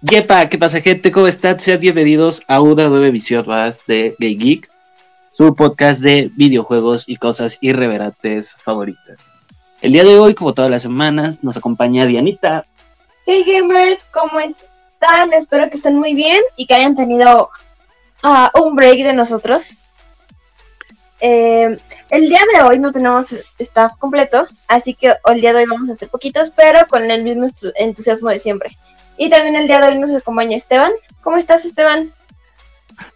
[0.00, 1.10] Yepa, ¿qué pasa gente?
[1.10, 1.58] ¿Cómo están?
[1.58, 3.44] Sean bienvenidos a una nueva emisión
[3.88, 4.70] de Gay Geek,
[5.32, 9.16] su podcast de videojuegos y cosas irreverentes favoritas.
[9.82, 12.64] El día de hoy, como todas las semanas, nos acompaña Dianita.
[13.26, 15.32] Hey gamers, ¿cómo están?
[15.32, 17.50] Espero que estén muy bien y que hayan tenido
[18.22, 19.78] ah, un break de nosotros.
[21.20, 21.76] Eh,
[22.10, 25.90] el día de hoy no tenemos staff completo, así que el día de hoy vamos
[25.90, 28.70] a hacer poquitos, pero con el mismo entusiasmo de siempre.
[29.18, 30.92] Y también el día de hoy nos acompaña Esteban.
[31.22, 32.12] ¿Cómo estás, Esteban?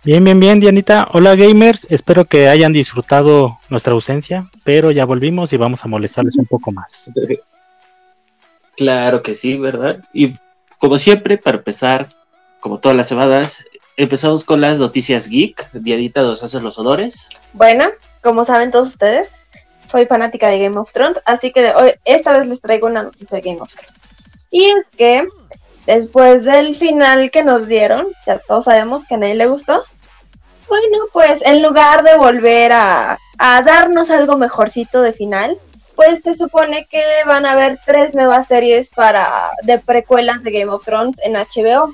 [0.03, 1.09] Bien, bien, bien, Dianita.
[1.13, 1.87] Hola, gamers.
[1.91, 6.73] Espero que hayan disfrutado nuestra ausencia, pero ya volvimos y vamos a molestarles un poco
[6.73, 7.11] más.
[8.75, 10.03] Claro que sí, ¿verdad?
[10.15, 10.35] Y
[10.79, 12.09] como siempre, para empezar,
[12.59, 13.65] como todas las semanas,
[13.98, 15.71] empezamos con las noticias geek.
[15.73, 17.29] Dianita nos hace los honores.
[17.53, 17.84] Bueno,
[18.23, 19.47] como saben todos ustedes,
[19.87, 23.37] soy fanática de Game of Thrones, así que hoy, esta vez les traigo una noticia
[23.37, 24.47] de Game of Thrones.
[24.51, 25.29] Y es que
[25.87, 29.85] después del final que nos dieron, ya todos sabemos que a nadie le gustó.
[30.69, 35.59] Bueno, pues en lugar de volver a, a darnos algo mejorcito de final,
[35.95, 40.73] pues se supone que van a haber tres nuevas series para de precuelas de Game
[40.73, 41.93] of Thrones en HBO.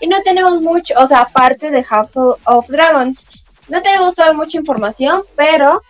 [0.00, 2.10] Y no tenemos mucho, o sea, aparte de House
[2.44, 3.26] of Dragons,
[3.68, 5.80] no tenemos toda mucha información, pero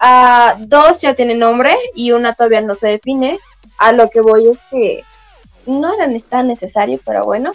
[0.00, 3.38] uh, dos ya tienen nombre y una todavía no se define.
[3.78, 5.02] A lo que voy es que
[5.66, 7.52] no era tan necesario, pero bueno.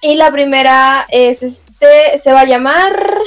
[0.00, 3.18] Y la primera es este, se va a llamar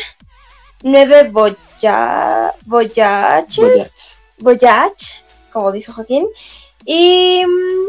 [0.83, 6.27] Nueve Boya, Boyaches, Boyach, como dice Joaquín,
[6.85, 7.87] y mm,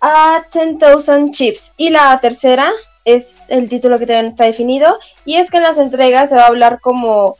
[0.00, 1.74] a 10,000 Chips.
[1.76, 2.72] Y la tercera
[3.04, 6.36] es el título que todavía no está definido, y es que en las entregas se
[6.36, 7.36] va a hablar como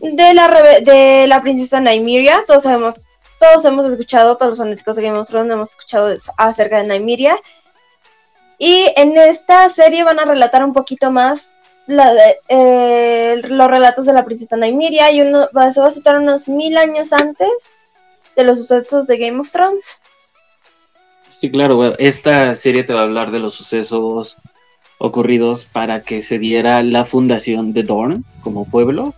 [0.00, 0.48] de la,
[0.80, 3.08] de la princesa Nymeria, todos sabemos
[3.44, 7.38] todos hemos escuchado, todos los fanáticos de Game of Thrones hemos escuchado acerca de Nymeria.
[8.58, 11.56] Y en esta serie van a relatar un poquito más
[12.48, 16.78] eh, los relatos de la princesa Nymeria y uno, se va a citar unos mil
[16.78, 17.82] años antes
[18.34, 20.00] de los sucesos de Game of Thrones.
[21.28, 24.38] Sí, claro, esta serie te va a hablar de los sucesos
[24.96, 29.14] ocurridos para que se diera la fundación de Dorne como pueblo,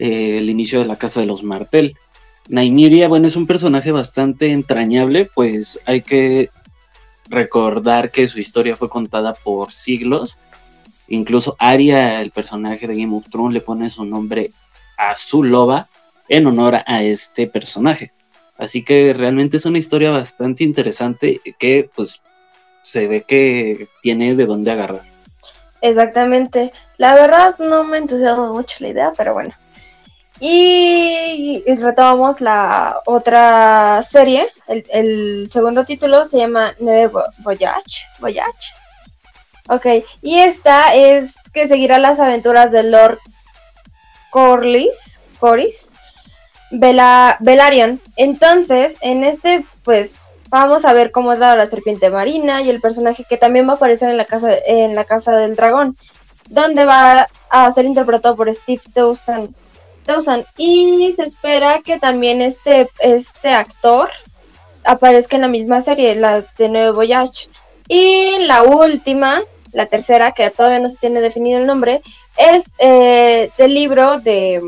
[0.00, 1.96] eh, el inicio de la Casa de los Martel.
[2.48, 6.50] Naimiria, bueno, es un personaje bastante entrañable, pues hay que
[7.28, 10.40] recordar que su historia fue contada por siglos.
[11.08, 14.52] Incluso Arya, el personaje de Game of Thrones, le pone su nombre
[14.96, 15.88] a su loba
[16.28, 18.12] en honor a este personaje.
[18.56, 22.22] Así que realmente es una historia bastante interesante que pues
[22.82, 25.02] se ve que tiene de dónde agarrar.
[25.80, 26.72] Exactamente.
[26.98, 29.50] La verdad no me entusiasma mucho la idea, pero bueno.
[30.40, 34.48] Y, retomamos la otra serie.
[34.66, 38.06] El, segundo título se llama Nueve Voyage.
[38.18, 38.74] Voyage.
[39.68, 39.86] Ok,
[40.20, 43.18] y esta es que seguirá las aventuras de Lord
[44.30, 45.90] Corlys, Coris,
[46.70, 48.00] Velaryon.
[48.16, 52.80] Entonces, en este, pues, vamos a ver cómo es la, la, serpiente marina y el
[52.80, 55.96] personaje que también va a aparecer en la casa, en la casa del dragón,
[56.50, 58.82] donde va a ser interpretado por Steve
[60.56, 64.08] Y se espera que también este, este actor
[64.84, 67.48] aparezca en la misma serie, la de Nuevo Voyage.
[67.88, 69.42] Y la última,
[69.72, 72.02] la tercera, que todavía no se tiene definido el nombre,
[72.36, 74.62] es eh, del libro de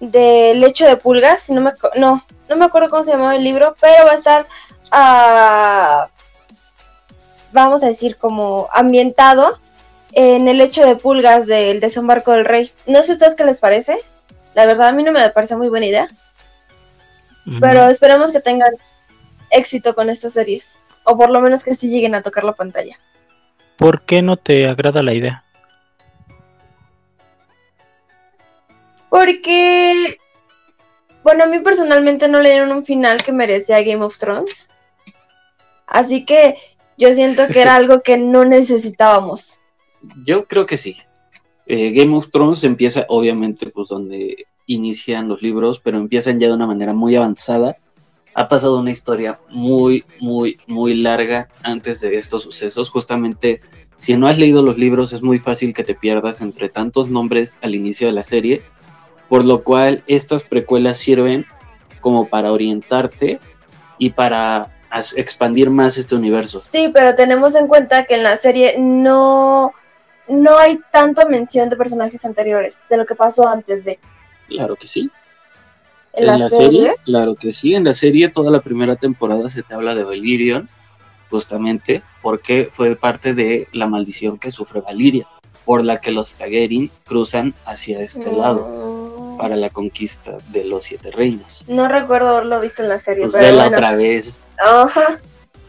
[0.00, 1.50] de Lecho de Pulgas.
[1.50, 4.46] No me, no, me acuerdo cómo se llamaba el libro, pero va a estar,
[4.92, 6.08] uh,
[7.52, 9.58] vamos a decir, como ambientado
[10.20, 12.72] en el hecho de pulgas del desembarco del rey.
[12.88, 14.00] No sé a ustedes qué les parece.
[14.52, 16.08] La verdad a mí no me parece muy buena idea.
[17.60, 18.72] Pero esperemos que tengan
[19.52, 20.80] éxito con estas series.
[21.04, 22.98] O por lo menos que sí lleguen a tocar la pantalla.
[23.76, 25.44] ¿Por qué no te agrada la idea?
[29.08, 30.18] Porque,
[31.22, 34.68] bueno, a mí personalmente no le dieron un final que merecía Game of Thrones.
[35.86, 36.56] Así que
[36.96, 39.60] yo siento que era algo que no necesitábamos.
[40.24, 40.96] Yo creo que sí.
[41.66, 46.54] Eh, Game of Thrones empieza, obviamente, pues donde inician los libros, pero empiezan ya de
[46.54, 47.76] una manera muy avanzada.
[48.34, 52.90] Ha pasado una historia muy, muy, muy larga antes de estos sucesos.
[52.90, 53.60] Justamente,
[53.96, 57.58] si no has leído los libros, es muy fácil que te pierdas entre tantos nombres
[57.62, 58.62] al inicio de la serie,
[59.28, 61.46] por lo cual estas precuelas sirven
[62.00, 63.40] como para orientarte
[63.98, 64.74] y para
[65.16, 66.60] expandir más este universo.
[66.60, 69.72] Sí, pero tenemos en cuenta que en la serie no
[70.28, 73.98] no hay tanta mención de personajes anteriores, de lo que pasó antes de.
[74.48, 75.10] Claro que sí.
[76.12, 76.96] ¿En, la, serie?
[77.04, 77.74] Claro que sí.
[77.74, 80.68] En la serie, toda la primera temporada se te habla de Valyrian,
[81.30, 85.26] justamente porque fue parte de la maldición que sufre Valiria,
[85.64, 91.10] por la que los Targaryen cruzan hacia este lado para la conquista de los siete
[91.12, 91.64] reinos.
[91.68, 93.76] No recuerdo haberlo visto en la serie, Pues pero vela bueno.
[93.76, 94.40] otra vez.
[94.58, 95.18] Ajá.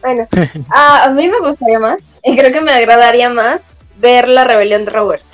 [0.00, 0.26] Bueno,
[0.70, 3.68] ah, a mí me gustaría más, y creo que me agradaría más
[4.00, 5.26] ver la rebelión de Robert.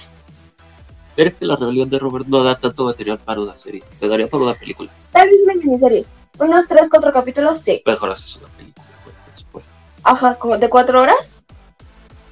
[1.15, 3.83] Pero es que la rebelión de Robert no da tanto material para una serie.
[3.99, 4.91] Te daría para una película.
[5.13, 6.05] Tal vez una miniserie.
[6.39, 7.83] Unos 3, 4 capítulos, sí.
[7.87, 8.85] Mejor haces una película,
[9.25, 9.73] por supuesto.
[10.03, 11.41] Ajá, como de 4 horas.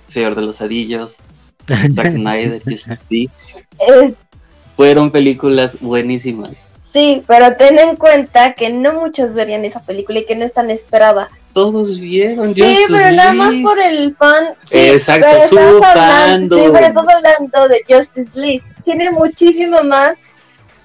[0.06, 1.16] Señor de los Adillos,
[1.90, 3.66] Zack Snyder, Justice
[4.76, 6.68] Fueron películas buenísimas.
[6.94, 10.52] Sí, pero ten en cuenta que no muchos verían esa película y que no es
[10.54, 11.28] tan esperada.
[11.52, 14.54] Todos vieron Sí, pero nada más por el fan.
[14.64, 18.62] Sí, Exacto, pero su estás hablando, sí, pero estás hablando de Justice League.
[18.84, 20.18] Tiene muchísima más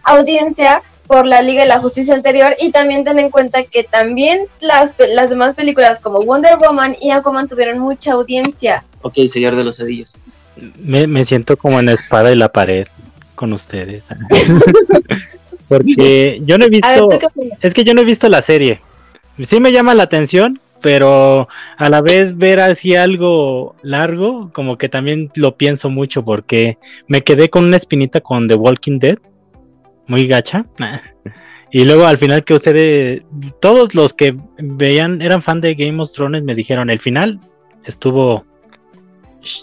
[0.03, 4.45] audiencia por la Liga de la Justicia anterior y también ten en cuenta que también
[4.61, 8.83] las, pe- las demás películas como Wonder Woman y Aquaman tuvieron mucha audiencia.
[9.01, 10.17] Ok, Señor de los Adillos.
[10.77, 12.87] Me, me siento como en la espada y la pared
[13.35, 14.03] con ustedes.
[15.69, 17.07] Porque yo no he ver, visto,
[17.61, 18.81] es que yo no he visto la serie.
[19.41, 24.89] Sí me llama la atención, pero a la vez ver así algo largo, como que
[24.89, 26.77] también lo pienso mucho porque
[27.07, 29.17] me quedé con una espinita con The Walking Dead,
[30.07, 30.65] muy gacha.
[31.71, 33.21] Y luego al final que ustedes,
[33.61, 37.39] todos los que veían, eran fan de Game of Thrones, me dijeron, el final
[37.85, 38.43] estuvo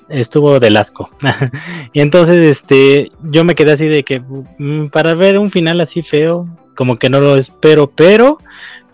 [0.08, 1.10] estuvo del asco.
[1.92, 4.20] y entonces este yo me quedé así de que
[4.58, 8.38] mm, para ver un final así feo, como que no lo espero, pero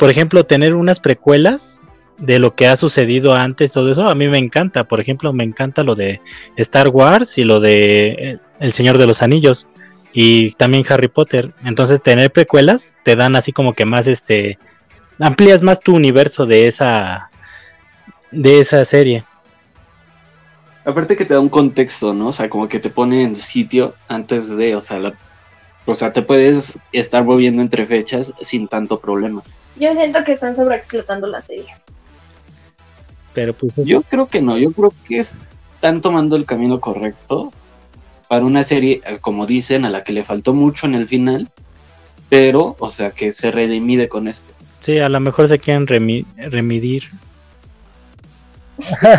[0.03, 1.79] por ejemplo, tener unas precuelas
[2.19, 4.83] de lo que ha sucedido antes, todo eso, a mí me encanta.
[4.83, 6.21] Por ejemplo, me encanta lo de
[6.57, 9.69] Star Wars y lo de eh, El Señor de los Anillos
[10.13, 11.53] y también Harry Potter.
[11.65, 14.59] Entonces, tener precuelas te dan así como que más este
[15.21, 17.31] amplías más tu universo de esa
[18.33, 19.25] de esa serie.
[20.85, 22.29] Aparte que te da un contexto, ¿no?
[22.29, 25.15] O sea, como que te pone en sitio antes de, o sea, la-
[25.87, 29.43] o sea, te puedes estar moviendo entre fechas sin tanto problema.
[29.77, 31.75] Yo siento que están sobreexplotando la serie.
[33.33, 37.53] Pero pues es- Yo creo que no, yo creo que están tomando el camino correcto
[38.29, 41.51] para una serie, eh, como dicen, a la que le faltó mucho en el final,
[42.29, 44.53] pero, o sea, que se redimide con esto.
[44.81, 47.05] sí, a lo mejor se quieren remi- remidir.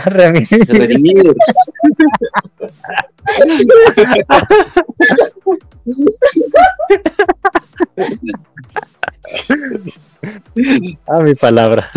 [0.06, 1.34] Redimide.
[11.08, 11.90] Ah, mi palabra.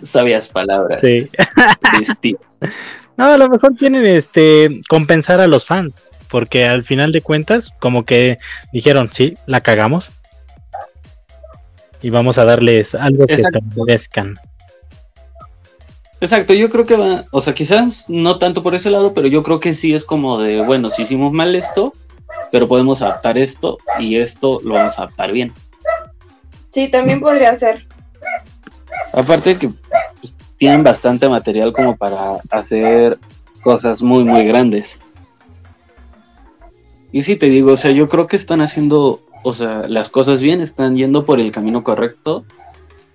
[0.00, 1.00] Sabias palabras.
[1.00, 1.30] Sí.
[3.16, 5.92] No, a lo mejor quieren este compensar a los fans,
[6.28, 8.38] porque al final de cuentas, como que
[8.72, 10.10] dijeron, sí, la cagamos.
[12.00, 14.36] Y vamos a darles algo que se merezcan.
[16.22, 19.42] Exacto, yo creo que va, o sea, quizás no tanto por ese lado, pero yo
[19.42, 21.92] creo que sí es como de, bueno, si hicimos mal esto,
[22.52, 25.52] pero podemos adaptar esto y esto lo vamos a adaptar bien.
[26.70, 27.88] Sí, también podría ser.
[29.12, 29.70] Aparte que
[30.20, 33.18] pues, tienen bastante material como para hacer
[33.60, 35.00] cosas muy, muy grandes.
[37.10, 40.40] Y sí, te digo, o sea, yo creo que están haciendo, o sea, las cosas
[40.40, 42.44] bien, están yendo por el camino correcto,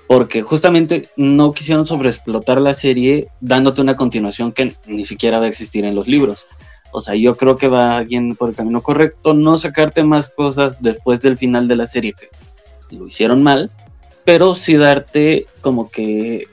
[0.08, 5.50] porque justamente no quisieron sobreexplotar la serie dándote una continuación que ni siquiera va a
[5.50, 6.46] existir en los libros.
[6.92, 10.82] O sea, yo creo que va yendo por el camino correcto, no sacarte más cosas
[10.82, 12.30] después del final de la serie que
[12.96, 13.72] lo hicieron mal,
[14.24, 16.48] pero sí darte como que,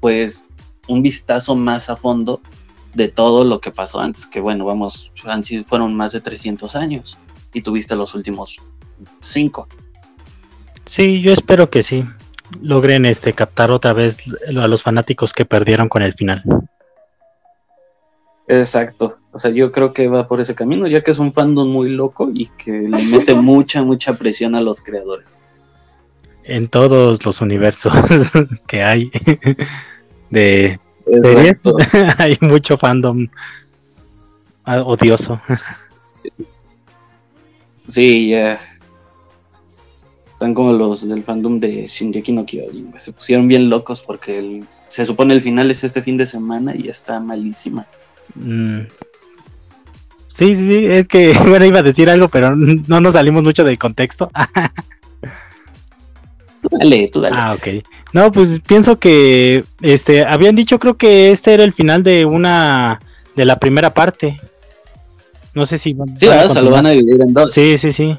[0.00, 0.44] pues,
[0.86, 2.42] un vistazo más a fondo
[2.92, 5.12] de todo lo que pasó antes, que bueno, vamos,
[5.64, 7.18] fueron más de 300 años
[7.54, 8.58] y tuviste los últimos
[9.20, 9.66] 5.
[10.86, 12.04] Sí, yo espero que sí.
[12.60, 16.42] Logren este captar otra vez a los fanáticos que perdieron con el final.
[18.46, 21.68] Exacto, o sea, yo creo que va por ese camino, ya que es un fandom
[21.68, 25.40] muy loco y que le mete mucha, mucha presión a los creadores.
[26.44, 27.92] En todos los universos
[28.68, 29.10] que hay
[30.30, 30.78] de
[31.18, 31.62] series,
[32.18, 33.28] hay mucho fandom
[34.64, 35.40] ah, odioso.
[37.86, 38.58] Sí, ya.
[40.34, 42.92] Están como los del fandom de Shinjeki no Kyojin.
[42.98, 46.74] Se pusieron bien locos porque el- se supone el final es este fin de semana
[46.76, 47.86] y está malísima.
[48.34, 48.80] Mm.
[50.28, 53.64] Sí, sí, sí, es que, bueno, iba a decir algo, pero no nos salimos mucho
[53.64, 54.30] del contexto.
[56.60, 57.36] Tú dale, tú dale.
[57.38, 57.84] Ah, ok.
[58.14, 63.00] No, pues pienso que, este, habían dicho, creo que este era el final de una,
[63.36, 64.40] de la primera parte.
[65.52, 67.52] No sé si van, sí, van a o sea, lo van a dividir en dos.
[67.52, 68.16] Sí, sí, sí.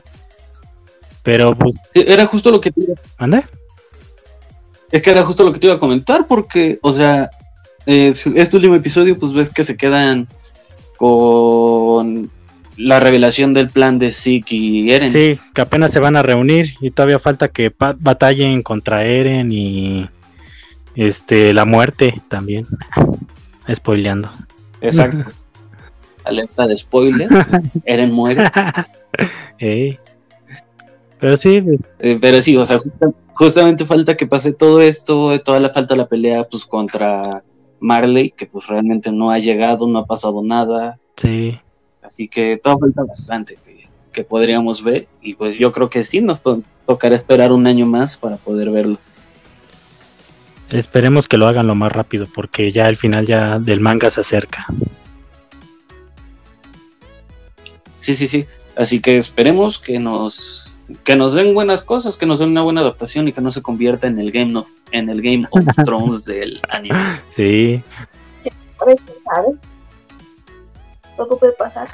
[1.26, 3.44] Pero, pues, Sí, Era justo lo que te iba- ¿anda?
[4.92, 7.30] Es que era justo lo que te iba a comentar, porque, o sea,
[7.86, 10.28] eh, este último episodio, pues ves que se quedan
[10.98, 12.30] con
[12.78, 15.12] la revelación del plan de Zeke y Eren.
[15.12, 20.10] Sí, que apenas se van a reunir y todavía falta que batallen contra Eren y
[20.96, 22.66] este la muerte también.
[23.74, 24.30] Spoileando.
[24.82, 25.26] Exacto.
[26.26, 27.30] Alerta de spoiler.
[27.86, 28.50] Eren muere.
[29.60, 30.00] Ey.
[31.26, 31.60] Pero sí,
[31.98, 35.96] Eh, pero sí, o sea, justa- justamente falta que pase todo esto, toda la falta
[35.96, 37.42] la pelea pues contra
[37.80, 41.00] Marley, que pues realmente no ha llegado, no ha pasado nada.
[41.18, 41.58] sí.
[42.04, 45.08] Así que todo falta bastante que, que podríamos ver.
[45.20, 48.70] Y pues yo creo que sí, nos to- tocará esperar un año más para poder
[48.70, 49.00] verlo.
[50.70, 54.22] Esperemos que lo hagan lo más rápido porque ya el final ya del manga se
[54.22, 54.68] acerca.
[57.96, 58.46] Sí, sí, sí.
[58.76, 60.65] Así que esperemos que nos
[61.04, 63.62] que nos den buenas cosas, que nos den una buena adaptación y que no se
[63.62, 67.20] convierta en el Game of, en el Game of Thrones del anime.
[67.36, 67.82] Sí.
[68.80, 69.48] A ver, quién sabe.
[71.18, 71.88] Todo puede pasar.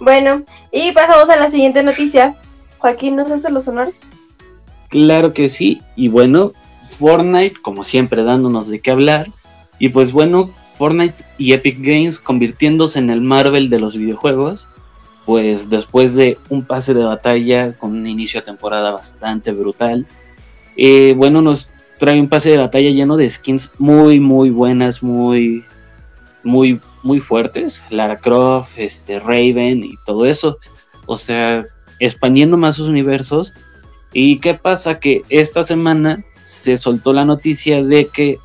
[0.00, 2.36] Bueno, y pasamos a la siguiente noticia.
[2.78, 4.10] Joaquín, ¿nos hace los honores?
[4.88, 5.82] Claro que sí.
[5.94, 9.28] Y bueno, Fortnite, como siempre, dándonos de qué hablar.
[9.78, 14.68] Y pues bueno, Fortnite y Epic Games convirtiéndose en el Marvel de los videojuegos.
[15.30, 20.04] Pues después de un pase de batalla con un inicio de temporada bastante brutal.
[20.76, 21.70] eh, bueno, nos
[22.00, 25.64] trae un pase de batalla lleno de skins muy, muy buenas, muy,
[26.42, 27.80] muy, muy fuertes.
[27.90, 30.58] Lara Croft, este, Raven y todo eso.
[31.06, 31.64] O sea,
[32.00, 33.52] expandiendo más sus universos.
[34.12, 34.98] ¿Y qué pasa?
[34.98, 38.40] Que esta semana se soltó la noticia de que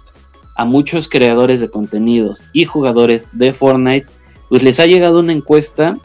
[0.56, 4.06] a muchos creadores de contenidos y jugadores de Fortnite,
[4.50, 5.98] pues les ha llegado una encuesta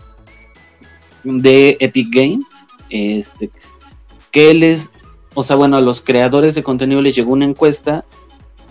[1.25, 3.50] de Epic Games, este,
[4.31, 4.93] que les,
[5.35, 8.05] o sea, bueno, a los creadores de contenido les llegó una encuesta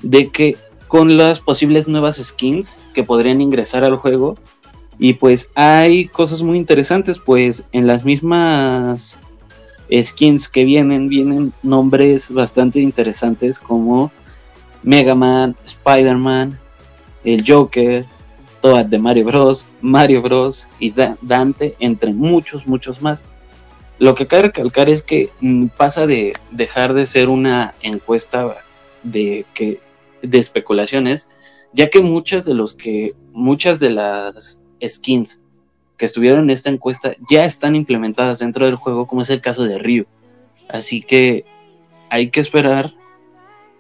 [0.02, 4.38] de que con las posibles nuevas skins que podrían ingresar al juego,
[4.98, 9.20] y pues hay cosas muy interesantes, pues en las mismas
[9.92, 14.12] skins que vienen, vienen nombres bastante interesantes como
[14.84, 16.60] Mega Man, Spider-Man,
[17.24, 18.06] el Joker,
[18.62, 23.26] Toad de Mario Bros, Mario Bros y Da- Dante, entre muchos, muchos más.
[24.00, 28.56] Lo que cabe recalcar es que mm, pasa de dejar de ser una encuesta
[29.04, 29.80] de que
[30.22, 31.30] de especulaciones,
[31.74, 35.42] ya que muchas de los que muchas de las skins
[35.98, 39.64] que estuvieron en esta encuesta ya están implementadas dentro del juego, como es el caso
[39.66, 40.06] de Ryu.
[40.70, 41.46] Así que
[42.10, 42.94] hay que esperar.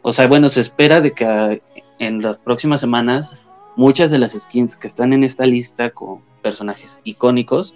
[0.02, 1.62] O sea, bueno, se espera de que
[2.00, 3.38] en las próximas semanas
[3.80, 7.74] muchas de las skins que están en esta lista con personajes icónicos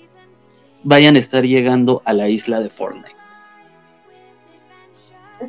[0.83, 3.15] vayan a estar llegando a la isla de Fortnite.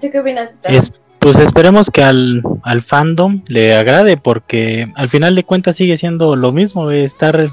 [0.01, 0.79] ¿Tú qué opinas, Esteban?
[0.79, 5.97] Es- pues esperemos que al, al fandom le agrade porque al final de cuentas sigue
[5.97, 7.51] siendo lo mismo, eh, estar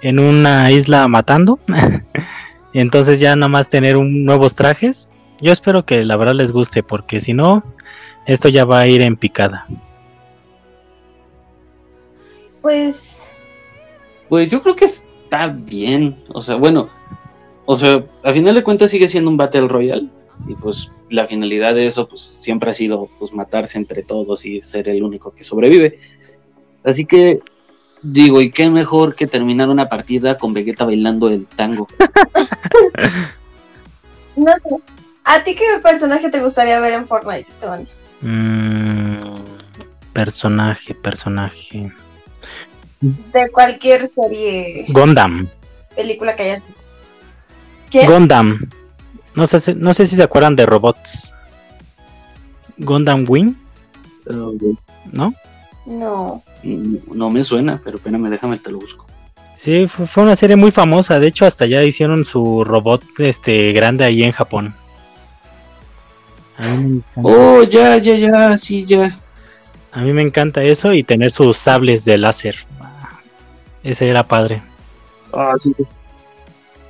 [0.00, 1.58] en una isla matando.
[2.72, 5.06] Entonces ya nada más tener un, nuevos trajes.
[5.40, 7.62] Yo espero que la verdad les guste porque si no,
[8.26, 9.66] esto ya va a ir en picada.
[12.62, 13.36] Pues,
[14.28, 16.14] Pues yo creo que está bien.
[16.32, 16.88] O sea, bueno,
[17.66, 20.08] o sea, a final de cuentas sigue siendo un Battle Royale.
[20.48, 24.62] Y pues la finalidad de eso pues siempre ha sido pues matarse entre todos y
[24.62, 26.00] ser el único que sobrevive.
[26.82, 27.40] Así que
[28.02, 31.88] digo, ¿y qué mejor que terminar una partida con Vegeta bailando el tango?
[34.36, 34.68] no sé.
[35.24, 37.86] ¿A ti qué personaje te gustaría ver en Fortnite, Esteban?
[38.22, 39.42] Mm,
[40.12, 41.92] personaje, personaje.
[43.00, 45.46] De cualquier serie, Gondam.
[45.96, 46.62] película que hayas
[47.90, 48.10] visto.
[48.12, 48.68] Gondam.
[49.34, 51.32] No sé, si- no sé si se acuerdan de robots.
[52.78, 53.54] Gondam Wing,
[55.12, 55.34] ¿no?
[55.86, 56.42] No.
[56.62, 59.06] No me suena, pero espérame, déjame te lo busco.
[59.56, 61.18] Sí, fue, una serie muy famosa.
[61.20, 64.74] De hecho, hasta ya hicieron su robot este grande ahí en Japón.
[67.16, 69.18] Oh, ya, ya, ya, sí, ya.
[69.92, 72.56] a mí me encanta eso y tener sus sables de láser.
[73.82, 74.62] Ese era padre.
[75.32, 75.74] Ah, sí.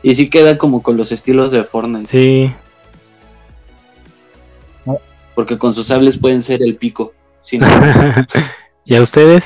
[0.03, 2.55] Y sí queda como con los estilos de Fortnite, Sí,
[5.41, 7.15] porque con sus sables pueden ser el pico.
[8.85, 9.45] ¿Y a ustedes?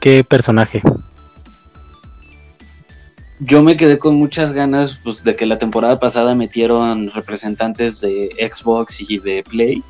[0.00, 0.82] ¿Qué personaje?
[3.40, 8.30] Yo me quedé con muchas ganas pues, de que la temporada pasada metieron representantes de
[8.50, 9.84] Xbox y de Play.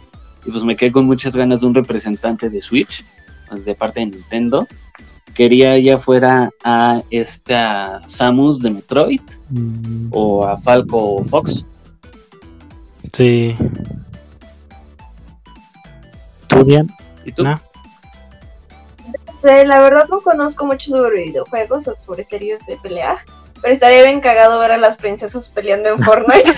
[0.44, 3.04] Y pues me quedé con muchas ganas de un representante de Switch,
[3.64, 4.66] de parte de Nintendo.
[5.34, 9.20] Quería ya fuera a esta Samus de Metroid
[9.50, 11.64] Mm, o a Falco Fox.
[13.12, 13.54] Sí.
[16.48, 16.90] ¿Tú bien?
[17.24, 17.44] ¿Y tú?
[17.44, 17.60] ¿No?
[19.26, 23.18] No sé, la verdad no conozco mucho sobre videojuegos o sobre series de pelea.
[23.62, 26.44] Pero estaría bien cagado ver a las princesas peleando en Fortnite.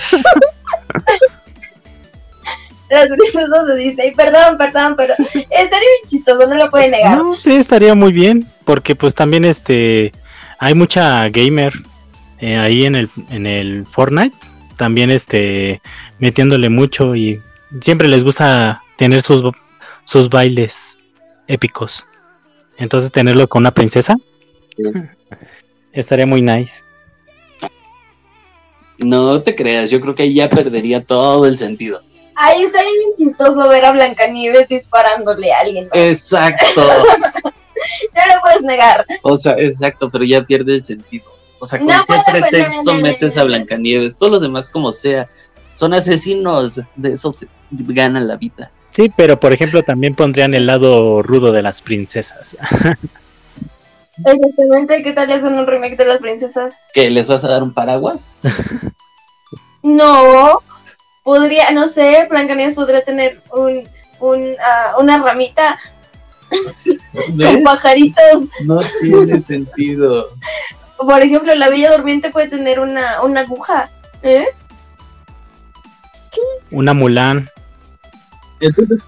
[2.89, 4.11] las princesas de Disney.
[4.13, 7.17] Perdón, perdón, pero estaría bien chistoso, no lo puede negar.
[7.17, 10.13] No, sí, estaría muy bien, porque pues también este
[10.57, 11.73] hay mucha gamer
[12.39, 14.37] eh, ahí en el, en el Fortnite,
[14.77, 15.81] también este
[16.19, 17.41] metiéndole mucho y
[17.81, 19.43] siempre les gusta tener sus,
[20.05, 20.97] sus bailes
[21.49, 22.05] épicos.
[22.77, 24.15] Entonces tenerlo con una princesa
[24.77, 24.83] Sí.
[25.91, 26.75] estaría muy nice.
[28.99, 32.01] No te creas, yo creo que ahí ya perdería todo el sentido.
[32.35, 35.89] Ay, estaría bien chistoso ver a Blancanieves disparándole a alguien.
[35.93, 36.01] ¿no?
[36.01, 37.03] Exacto.
[38.15, 39.05] No lo puedes negar.
[39.23, 41.25] O sea, exacto, pero ya pierde el sentido.
[41.59, 43.43] O sea, ¿con No qué pretexto metes a.
[43.43, 44.15] Blancanieves?
[44.17, 45.27] Todos los demás, como sea,
[45.73, 46.81] son asesinos.
[46.95, 48.71] De eso se ganan la vida.
[48.91, 52.55] Sí, pero por ejemplo también pondrían el lado rudo de las princesas.
[54.25, 56.75] Exactamente, ¿qué tal hacen un remake de las princesas?
[56.93, 58.29] ¿Que les vas a dar un paraguas?
[59.83, 60.61] No,
[61.23, 63.89] podría, no sé, Blancanieves podría tener un,
[64.19, 65.79] un, ah, una ramita
[67.13, 68.47] con pajaritos.
[68.65, 70.29] No tiene sentido.
[70.97, 73.89] Por ejemplo, la Bella Durmiente puede tener una, una aguja.
[74.21, 74.45] ¿eh?
[76.71, 77.49] Una Mulan.
[78.59, 79.07] Entonces,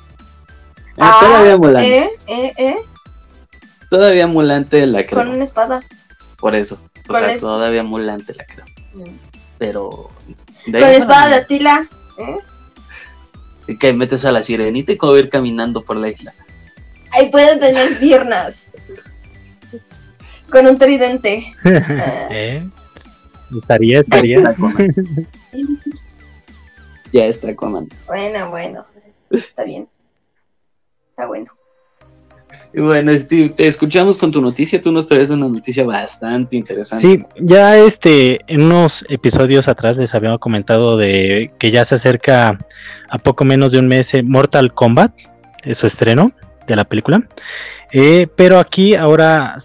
[0.98, 1.84] Ah, todavía Mulan.
[1.84, 2.10] ¿Eh?
[2.28, 2.54] ¿Eh?
[2.58, 2.76] ¿Eh?
[3.90, 5.20] Todavía Mulante la creo.
[5.24, 5.82] Con una espada.
[6.38, 6.80] Por eso.
[7.10, 8.66] O sea, es- todavía Mulante la creo.
[9.58, 10.10] Pero.
[10.68, 11.88] de Con espada de Atila.
[12.18, 12.38] ¿eh?
[13.66, 16.34] y que metes a la sirenita y como ir caminando por la isla.
[17.14, 18.72] Ahí pueden tener piernas.
[20.50, 21.54] Con un tridente.
[21.64, 22.68] ¿Eh?
[23.56, 24.40] Estaría, estaría.
[24.40, 24.56] Está
[27.14, 27.88] ya está Aquaman.
[28.08, 28.86] Bueno, bueno.
[29.30, 29.88] Está bien.
[31.10, 31.52] Está bueno.
[32.74, 34.82] Y bueno, Steve, te escuchamos con tu noticia.
[34.82, 37.08] Tú nos traes una noticia bastante interesante.
[37.08, 42.58] Sí, ya este, en unos episodios atrás les había comentado de que ya se acerca
[43.10, 45.14] a poco menos de un mes eh, Mortal Kombat,
[45.64, 46.34] es su estreno
[46.68, 47.24] de la película.
[47.92, 49.58] Eh, pero aquí ahora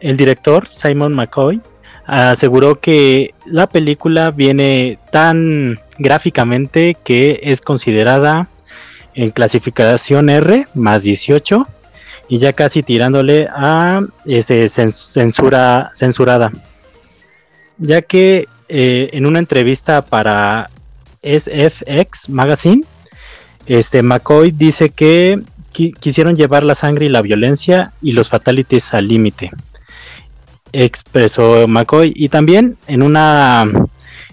[0.00, 1.60] el director Simon McCoy
[2.06, 8.48] aseguró que la película viene tan gráficamente que es considerada
[9.14, 11.66] en clasificación R más 18
[12.28, 16.52] y ya casi tirándole a cen- censura censurada
[17.78, 20.70] ya que eh, en una entrevista para
[21.22, 22.82] SFX Magazine
[23.66, 25.40] este McCoy dice que
[25.76, 29.50] qui- quisieron llevar la sangre y la violencia y los fatalities al límite
[30.72, 32.12] expresó McCoy.
[32.16, 33.66] Y también en una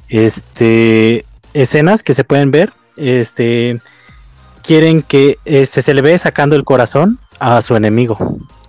[0.10, 3.79] este escenas que se pueden ver este
[4.63, 8.17] quieren que este se le ve sacando el corazón a su enemigo.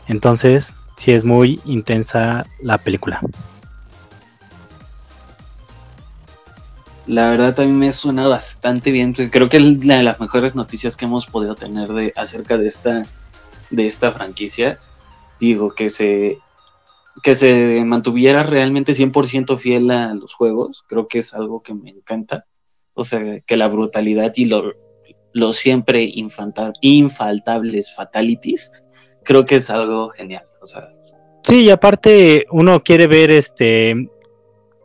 [0.09, 3.21] Entonces sí es muy intensa la película
[7.07, 9.13] La verdad también me suena bastante bien.
[9.13, 12.67] Creo que es una de las mejores noticias que hemos podido tener de acerca de
[12.67, 13.07] esta
[13.71, 14.79] de esta franquicia.
[15.39, 16.39] Digo que se
[17.23, 21.91] que se mantuviera realmente 100% fiel a los juegos, creo que es algo que me
[21.91, 22.47] encanta.
[22.95, 24.73] O sea, que la brutalidad y lo,
[25.33, 28.85] lo siempre infaltables fatalities,
[29.25, 30.45] creo que es algo genial.
[30.61, 30.89] O sea,
[31.45, 34.09] Sí, y aparte uno quiere ver este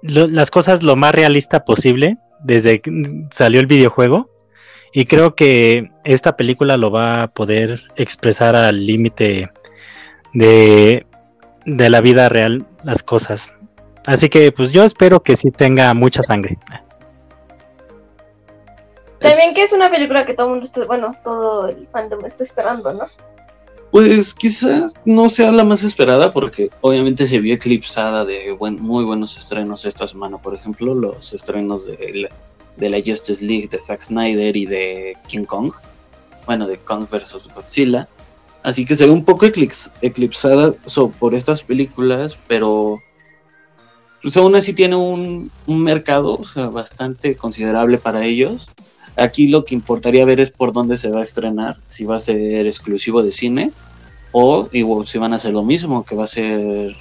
[0.02, 2.92] lo- las cosas lo más realista posible desde que
[3.32, 4.30] salió el videojuego
[4.94, 9.50] y creo que esta película lo va a poder expresar al límite
[10.34, 11.06] de,
[11.66, 13.52] de la vida real las cosas.
[14.06, 16.58] Así que pues yo espero que sí tenga mucha sangre.
[19.20, 22.44] También que es una película que todo el mundo está, bueno, todo el fandom está
[22.44, 23.06] esperando, ¿no?
[23.92, 29.04] Pues quizás no sea la más esperada porque obviamente se vio eclipsada de buen, muy
[29.04, 30.38] buenos estrenos esta semana.
[30.38, 32.30] Por ejemplo, los estrenos de
[32.78, 35.72] la, Justice League de Zack Snyder y de King Kong.
[36.46, 37.50] Bueno, de Kong vs.
[37.54, 38.08] Godzilla.
[38.62, 40.74] Así que se ve un poco eclipsada
[41.18, 43.00] por estas películas, pero
[44.22, 48.70] pues aún así tiene un, un mercado bastante considerable para ellos.
[49.16, 52.20] Aquí lo que importaría ver es por dónde se va a estrenar, si va a
[52.20, 53.72] ser exclusivo de cine
[54.32, 56.96] o igual, si van a hacer lo mismo, que va a ser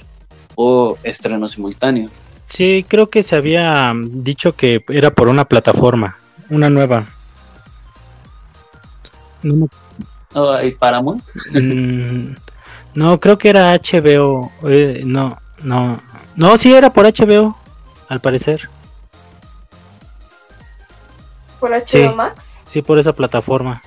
[0.55, 2.09] o estreno simultáneo.
[2.49, 6.17] Sí, creo que se había dicho que era por una plataforma,
[6.49, 7.07] una nueva.
[9.43, 9.67] No me
[10.33, 11.23] Oh, ¿y Paramount?
[11.53, 12.35] Mm,
[12.93, 14.51] no, creo que era HBO.
[14.63, 15.99] eh, no, no.
[16.35, 17.57] No, sí era por HBO,
[18.07, 18.69] al parecer.
[21.59, 22.09] Por HBO Sí.
[22.09, 22.63] Max.
[22.67, 23.81] Sí, por esa plataforma.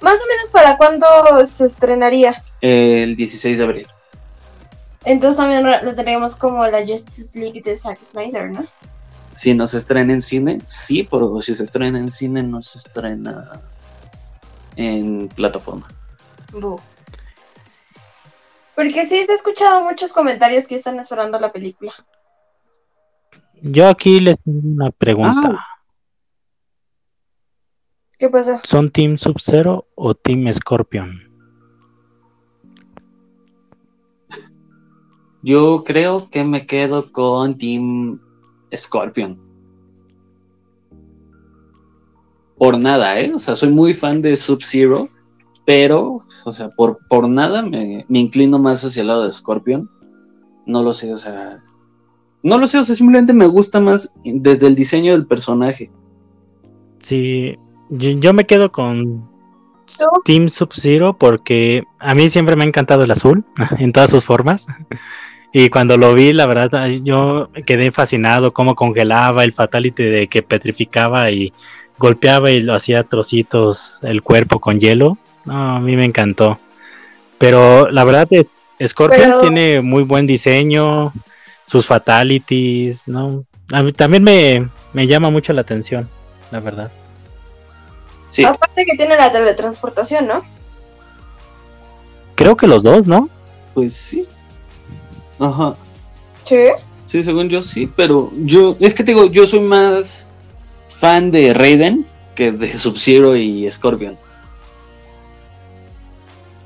[0.00, 1.06] Más o menos para cuándo
[1.46, 2.42] se estrenaría.
[2.60, 3.86] El 16 de abril.
[5.04, 8.66] Entonces también lo tendríamos como la Justice League de Zack Snyder, ¿no?
[9.32, 12.78] Si no se estrena en cine, sí, pero si se estrena en cine, no se
[12.78, 13.60] estrena
[14.76, 15.88] en plataforma.
[16.52, 16.80] Bu.
[18.74, 21.92] Porque sí, se ha escuchado muchos comentarios que están esperando la película.
[23.62, 25.52] Yo aquí les tengo una pregunta.
[25.54, 25.66] Ah.
[28.18, 28.60] ¿Qué pasa?
[28.64, 31.20] ¿Son Team Sub-Zero o Team Scorpion?
[35.42, 38.20] Yo creo que me quedo con Team
[38.76, 39.40] Scorpion.
[42.58, 43.32] Por nada, ¿eh?
[43.32, 45.08] O sea, soy muy fan de Sub-Zero,
[45.64, 49.88] pero, o sea, por, por nada me, me inclino más hacia el lado de Scorpion.
[50.66, 51.60] No lo sé, o sea.
[52.42, 55.90] No lo sé, o sea, simplemente me gusta más desde el diseño del personaje.
[57.00, 57.56] Sí,
[57.90, 59.28] yo, yo me quedo con
[59.98, 60.06] ¿Tú?
[60.24, 63.44] Team Sub-Zero porque a mí siempre me ha encantado el azul
[63.78, 64.66] en todas sus formas.
[65.52, 70.42] Y cuando lo vi, la verdad, yo quedé fascinado cómo congelaba el fatality de que
[70.42, 71.52] petrificaba y
[71.98, 75.18] golpeaba y lo hacía trocitos el cuerpo con hielo.
[75.44, 76.58] No, a mí me encantó.
[77.38, 78.52] Pero la verdad es,
[78.84, 81.12] Scorpion Pero- tiene muy buen diseño,
[81.66, 83.44] sus fatalities, ¿no?
[83.72, 86.08] A mí también me, me llama mucho la atención,
[86.50, 86.90] la verdad.
[88.28, 90.42] Sí, Aparte que tiene la teletransportación, ¿no?
[92.34, 93.28] Creo que los dos, ¿no?
[93.74, 94.26] pues sí.
[95.38, 95.74] Ajá.
[96.44, 96.64] Sí.
[97.06, 100.28] Sí, según yo sí, pero yo, es que te digo, yo soy más
[100.88, 104.16] fan de Raiden que de Sub-Zero y Scorpion.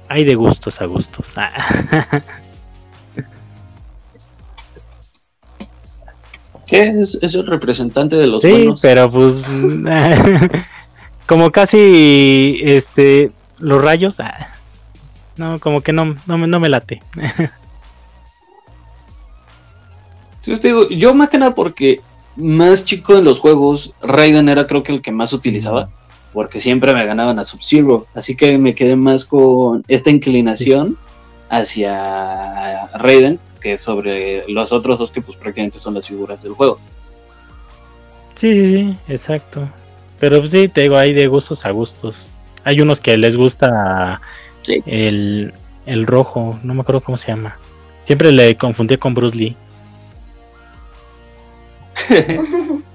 [0.09, 1.27] Hay de gustos a gustos.
[1.37, 2.23] Ah.
[6.67, 7.19] ¿Qué es?
[7.23, 8.81] Es el representante de los sí, buenos.
[8.81, 9.43] pero pues
[11.27, 14.49] como casi este los rayos, ah,
[15.37, 17.01] no, como que no, no, me- no me late.
[20.41, 22.01] Sí, te digo, yo más que nada porque
[22.37, 25.89] más chico en los juegos, Raiden era creo que el que más utilizaba,
[26.33, 30.97] porque siempre me ganaban a Sub-Zero, así que me quedé más con esta inclinación
[31.51, 36.79] hacia Raiden que sobre los otros dos que pues prácticamente son las figuras del juego.
[38.35, 39.69] Sí, sí, sí, exacto.
[40.21, 42.27] Pero pues, sí, te digo, hay de gustos a gustos.
[42.65, 44.21] Hay unos que les gusta
[44.63, 44.83] Sí.
[44.87, 45.55] el,
[45.87, 47.57] el rojo, no me acuerdo cómo se llama.
[48.05, 49.57] Siempre le confundí con Bruce Lee.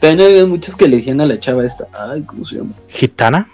[0.00, 1.86] También había muchos que elegían a la chava esta.
[1.92, 2.72] Ay, ¿cómo se llama?
[2.88, 3.48] ¿Gitana?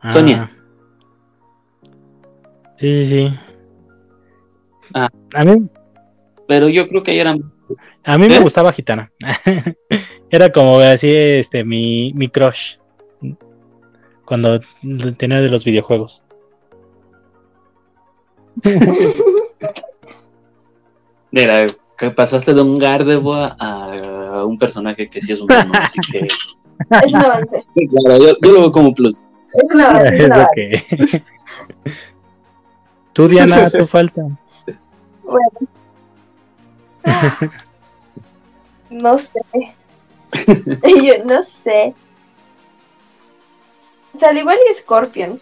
[0.00, 0.12] Ah.
[0.12, 0.50] Sonia.
[2.80, 3.38] Sí, sí, sí.
[5.34, 5.68] A mí,
[6.46, 7.52] Pero yo creo que ahí eran.
[8.04, 8.40] a mí me ¿Eh?
[8.40, 9.10] gustaba Gitana.
[10.30, 12.76] Era como así, este, mi, mi crush.
[14.24, 14.60] Cuando
[15.16, 16.22] tenía de los videojuegos.
[21.32, 25.98] Era que pasaste de un Gardevoir a un personaje que sí es un mono, así
[26.12, 26.28] que.
[27.04, 27.64] Es un avance.
[27.72, 29.20] Sí, claro, yo, yo lo veo como plus.
[29.46, 30.16] Es un avance.
[30.16, 31.22] Es que-
[33.12, 34.22] Tú, Diana, tú falta.
[38.90, 39.32] No sé.
[41.02, 41.94] Yo no sé.
[44.14, 45.40] O sea, al igual que Scorpion.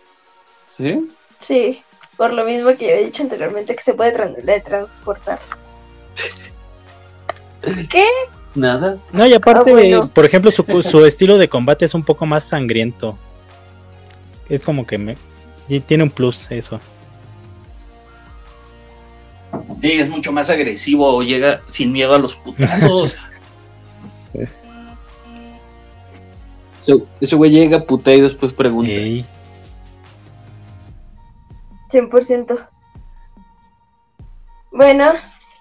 [0.64, 1.08] ¿Sí?
[1.38, 1.82] Sí.
[2.16, 5.38] Por lo mismo que he dicho anteriormente que se puede tran- transportar.
[7.90, 8.04] ¿Qué?
[8.54, 8.96] Nada.
[9.12, 10.08] No, y aparte, Ah, bueno.
[10.12, 13.16] por ejemplo, su, su estilo de combate es un poco más sangriento.
[14.48, 15.16] Es como que me
[15.68, 16.80] y tiene un plus eso.
[19.80, 23.18] Sí, es mucho más agresivo, llega sin miedo a los putazos.
[26.78, 28.92] Ese- ese güey llega, putea y después pregunta.
[28.92, 29.26] Ey.
[31.90, 32.68] 100%.
[34.70, 35.12] Bueno,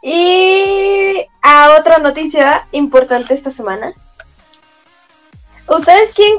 [0.02, 3.94] y a otra noticia importante esta semana.
[5.68, 6.38] ¿Ustedes quién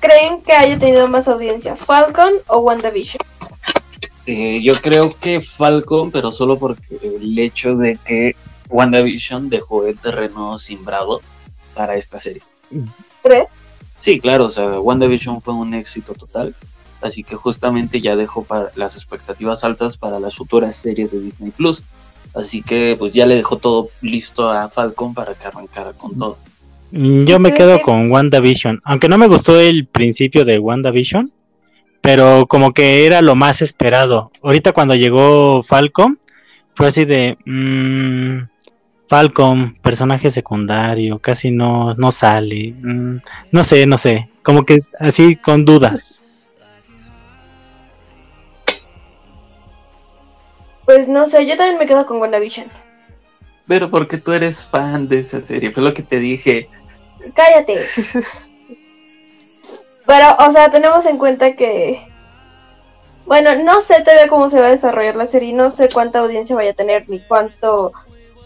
[0.00, 1.76] creen que haya tenido más audiencia?
[1.76, 3.20] ¿Falcon o WandaVision?
[4.26, 8.34] Eh, yo creo que Falcon, pero solo porque el hecho de que
[8.68, 11.22] WandaVision dejó el terreno simbrado
[11.74, 12.42] para esta serie.
[13.22, 13.48] ¿Crees?
[13.96, 16.54] Sí, claro, o sea, WandaVision fue un éxito total,
[17.00, 21.50] así que justamente ya dejó para las expectativas altas para las futuras series de Disney
[21.50, 21.82] Plus.
[22.34, 26.36] Así que pues ya le dejó todo listo a Falcon para que arrancara con todo.
[26.90, 28.80] Yo me quedo con WandaVision.
[28.84, 31.24] Aunque no me gustó el principio de WandaVision,
[32.06, 34.30] pero como que era lo más esperado.
[34.40, 36.20] Ahorita cuando llegó Falcon,
[36.76, 37.36] fue así de.
[37.44, 38.48] mm,
[39.08, 42.74] Falcon, personaje secundario, casi no, no sale.
[42.80, 43.16] Mm,
[43.50, 44.28] no sé, no sé.
[44.44, 46.22] Como que así con dudas.
[50.84, 52.68] Pues no sé, yo también me quedo con WandaVision.
[53.66, 56.68] Pero porque tú eres fan de esa serie, fue lo que te dije.
[57.34, 57.80] Cállate.
[60.06, 62.06] Pero, o sea, tenemos en cuenta que.
[63.26, 66.54] Bueno, no sé todavía cómo se va a desarrollar la serie, no sé cuánta audiencia
[66.54, 67.92] vaya a tener, ni cuánto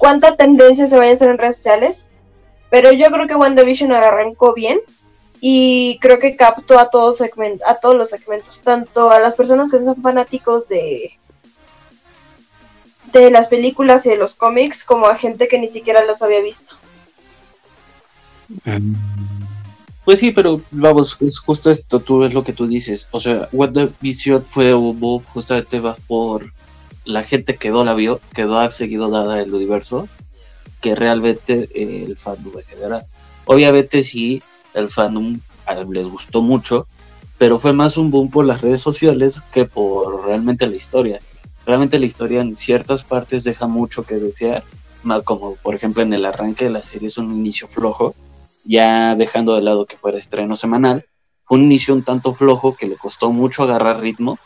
[0.01, 2.11] cuánta tendencia se vaya a hacer en redes sociales.
[2.71, 4.81] Pero yo creo que WandaVision arrancó bien
[5.41, 9.83] y creo que captó a todos, a todos los segmentos, tanto a las personas que
[9.83, 11.19] son fanáticos de,
[13.13, 16.41] de las películas y de los cómics, como a gente que ni siquiera los había
[16.41, 16.77] visto.
[18.65, 19.20] Mm.
[20.11, 23.07] Pues sí, pero vamos, es justo esto, tú es lo que tú dices.
[23.13, 26.53] O sea, WandaVision fue hubo justamente por
[27.05, 30.09] la gente quedó la vio, quedó ha seguido dada el universo,
[30.81, 33.07] que realmente eh, el fandom en general.
[33.45, 34.43] Obviamente sí,
[34.75, 35.39] el fandom
[35.89, 36.89] les gustó mucho,
[37.39, 41.21] pero fue más un boom por las redes sociales que por realmente la historia.
[41.65, 44.65] Realmente la historia en ciertas partes deja mucho que desear,
[45.23, 48.17] como por ejemplo en el arranque de la serie es un inicio flojo,
[48.65, 51.07] ya dejando de lado que fuera estreno semanal,
[51.45, 54.39] fue un inicio un tanto flojo que le costó mucho agarrar ritmo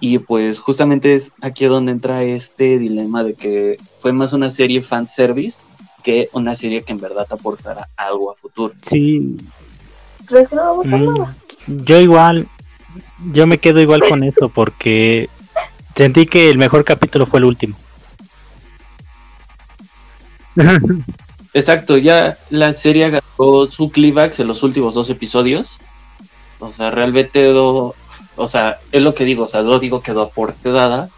[0.00, 4.82] y pues justamente es aquí donde entra este dilema de que fue más una serie
[4.82, 5.58] fan service
[6.02, 8.74] que una serie que en verdad aportara algo a futuro.
[8.82, 9.36] Sí.
[10.26, 11.36] ¿Crees que no va a mm, nada?
[11.66, 12.48] Yo igual,
[13.32, 15.28] yo me quedo igual con eso porque
[15.94, 17.76] sentí que el mejor capítulo fue el último.
[21.54, 25.78] Exacto, ya la serie agarró su clímax en los últimos dos episodios.
[26.60, 27.94] O sea, realmente o
[28.48, 31.10] sea, es lo que digo, o sea, no digo que aporte dada,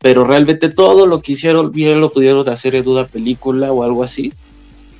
[0.00, 4.02] pero realmente todo lo que hicieron bien lo pudieron hacer en una película o algo
[4.02, 4.32] así.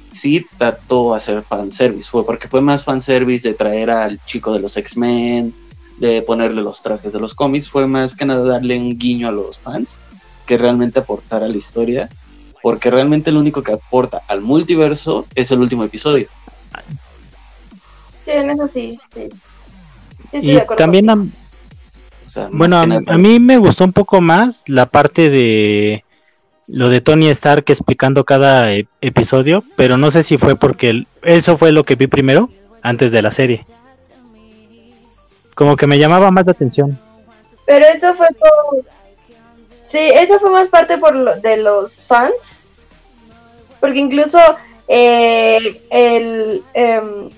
[0.08, 4.76] Sí trató hacer fanservice, fue porque fue más fanservice de traer al chico de los
[4.76, 5.54] X-Men,
[5.98, 9.32] de ponerle los trajes de los cómics, fue más que nada darle un guiño a
[9.32, 9.98] los fans
[10.46, 12.08] que realmente aportar a la historia,
[12.64, 16.29] porque realmente lo único que aporta al multiverso es el último episodio.
[18.24, 19.29] Sí, en eso sí, sí
[20.33, 21.31] y también,
[22.53, 26.05] bueno, a, mí me gustó un poco más la parte de
[26.66, 31.59] lo de Tony Stark explicando cada e, episodio, pero no sé si fue porque eso
[31.59, 32.48] fue lo que vi primero
[32.81, 33.66] antes de la serie.
[35.55, 36.98] Como que me llamaba más la atención.
[37.66, 38.93] Pero eso fue por...
[39.94, 42.62] Sí, eso fue más parte por de los fans.
[43.78, 44.40] Porque incluso
[44.88, 47.30] eh, el em,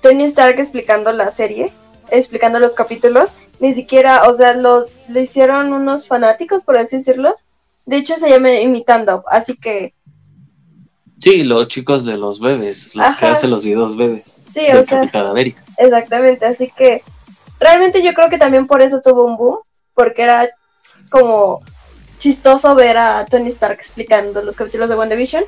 [0.00, 1.72] Tony Stark explicando la serie
[2.12, 7.34] explicando los capítulos, ni siquiera, o sea, lo, lo hicieron unos fanáticos, por así decirlo.
[7.86, 9.92] De hecho, se llama Imitando, así que...
[11.20, 14.36] Sí, los chicos de los bebés, los que hacen los videos bebés.
[14.46, 15.64] Sí, o sea, América.
[15.76, 17.02] Exactamente, así que
[17.58, 19.58] realmente yo creo que también por eso tuvo un boom,
[19.92, 20.48] porque era
[21.10, 21.58] como
[22.20, 25.42] chistoso ver a Tony Stark explicando los capítulos de WandaVision.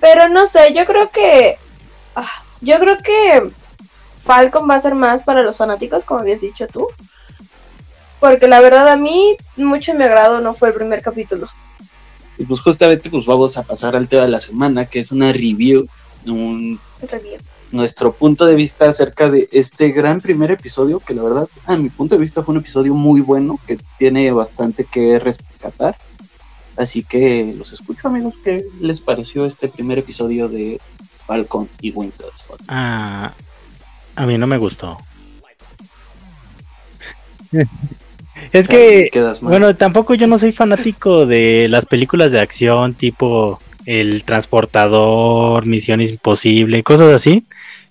[0.00, 1.56] Pero no sé, yo creo que...
[2.16, 3.52] Ah, yo creo que
[4.24, 6.88] Falcon va a ser más para los fanáticos, como habías dicho tú.
[8.18, 11.48] Porque la verdad a mí mucho me agrado no fue el primer capítulo.
[12.38, 15.32] Y pues justamente pues vamos a pasar al tema de la semana, que es una
[15.32, 15.86] review,
[16.26, 17.38] un review.
[17.72, 21.88] Nuestro punto de vista acerca de este gran primer episodio, que la verdad a mi
[21.88, 25.96] punto de vista fue un episodio muy bueno, que tiene bastante que rescatar.
[26.76, 30.80] Así que los escucho amigos, ¿qué les pareció este primer episodio de
[31.26, 32.66] Falcon y Winter Soldier?
[32.68, 33.32] Ah,
[34.16, 34.98] a mí no me gustó.
[38.52, 39.10] es que,
[39.42, 46.00] bueno, tampoco yo no soy fanático de las películas de acción tipo El Transportador, Misión
[46.00, 47.44] Imposible, cosas así.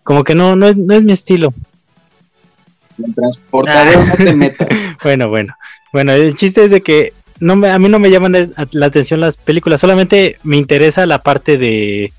[0.03, 1.53] Como que no, no es, no es mi estilo.
[3.03, 4.67] El Transportador no te metas.
[5.03, 5.55] bueno, bueno.
[5.93, 9.19] Bueno, el chiste es de que no me, a mí no me llaman la atención
[9.19, 12.13] las películas, solamente me interesa la parte de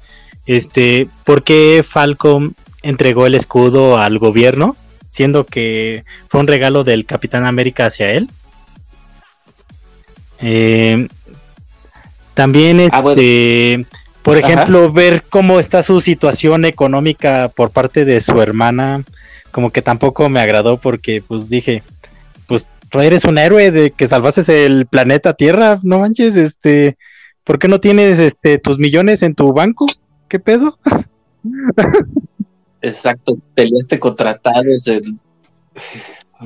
[0.46, 4.76] este, por qué Falcon entregó el escudo al gobierno,
[5.10, 8.28] siendo que fue un regalo del Capitán América hacia él.
[10.40, 11.06] Eh,
[12.34, 13.86] también ah, este,
[14.22, 19.04] por ejemplo, ver cómo está su situación económica por parte de su hermana,
[19.50, 21.82] como que tampoco me agradó porque pues dije,
[22.46, 26.96] pues tú eres un héroe de que salvaste el planeta Tierra, no manches, este,
[27.44, 29.86] ¿por qué no tienes este tus millones en tu banco?
[30.28, 30.78] ¿Qué pedo?
[32.82, 34.88] Exacto, peleaste contra Thanos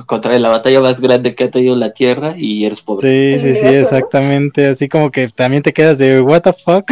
[0.05, 3.39] contra la batalla más grande que ha tenido la Tierra y eres pobre.
[3.39, 4.67] Sí, sí, sí, exactamente.
[4.67, 6.89] Así como que también te quedas de what the fuck.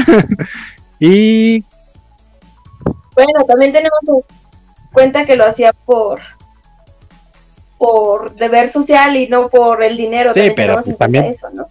[0.99, 1.63] y
[3.15, 4.23] bueno, también tenemos en
[4.91, 6.19] cuenta que lo hacía por
[7.77, 10.33] por deber social y no por el dinero.
[10.33, 11.67] Sí, pero también eso, ¿no?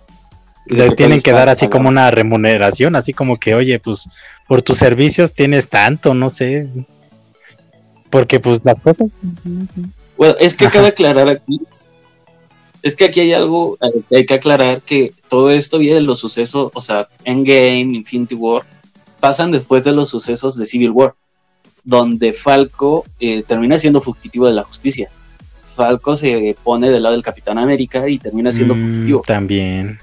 [0.67, 4.09] Le tienen que dar así como una remuneración, así como que, oye, pues
[4.49, 6.69] por tus servicios tienes tanto, no sé.
[8.09, 9.19] Porque pues las cosas...
[10.17, 11.61] Bueno, es que cabe aclarar aquí,
[12.83, 16.19] es que aquí hay algo que hay que aclarar que todo esto viene de los
[16.19, 18.63] sucesos, o sea, Endgame, Infinity War,
[19.21, 21.15] pasan después de los sucesos de Civil War,
[21.83, 25.09] donde Falco eh, termina siendo fugitivo de la justicia.
[25.65, 29.23] Falco se pone del lado del Capitán América y termina siendo mm, fugitivo.
[29.27, 29.99] También.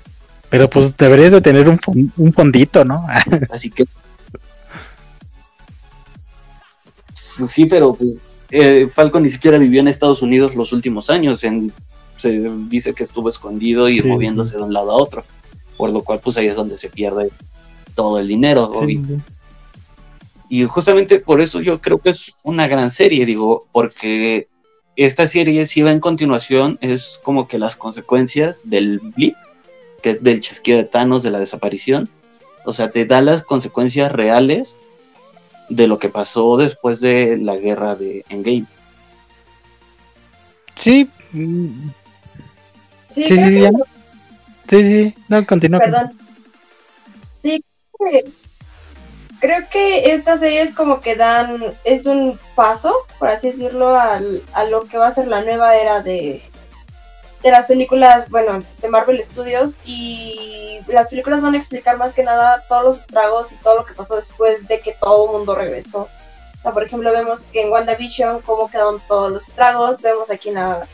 [0.50, 1.80] Pero pues deberías de tener un,
[2.18, 3.06] un fondito, ¿no?
[3.52, 3.86] Así que...
[7.48, 11.44] Sí, pero pues eh, Falco ni siquiera vivió en Estados Unidos los últimos años.
[11.44, 11.72] En,
[12.18, 15.24] se dice que estuvo escondido y moviéndose de un lado a otro.
[15.78, 17.32] Por lo cual, pues ahí es donde se pierde
[17.96, 18.72] todo el dinero.
[20.50, 24.50] Y justamente por eso yo creo que es una gran serie, digo, porque
[24.98, 29.36] esta serie si va en continuación, es como que las consecuencias del blip,
[30.04, 32.10] que es del chasquido de Thanos, de la desaparición.
[32.66, 34.78] O sea, te da las consecuencias reales
[35.72, 38.66] de lo que pasó después de la guerra de Endgame.
[40.76, 41.10] Sí.
[43.10, 43.70] Sí, sí, sí,
[44.70, 45.80] sí, sí, no, continúa.
[45.80, 46.12] Perdón.
[47.34, 47.64] Sí,
[49.40, 54.20] creo que esta serie es como que dan, es un paso, por así decirlo, a
[54.70, 56.42] lo que va a ser la nueva era de,
[57.44, 62.24] de las películas, bueno, de Marvel Studios y las películas van a explicar más que
[62.24, 65.56] nada todos los estragos y todo lo que pasó después de que todo el mundo
[65.56, 66.02] regresó.
[66.02, 70.50] O sea, por ejemplo, vemos que en WandaVision cómo quedaron todos los estragos, vemos aquí
[70.50, 70.88] en la,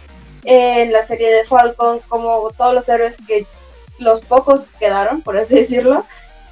[0.46, 3.46] en la serie de Falcon como todos los héroes que
[4.00, 6.06] los pocos quedaron, por así decirlo,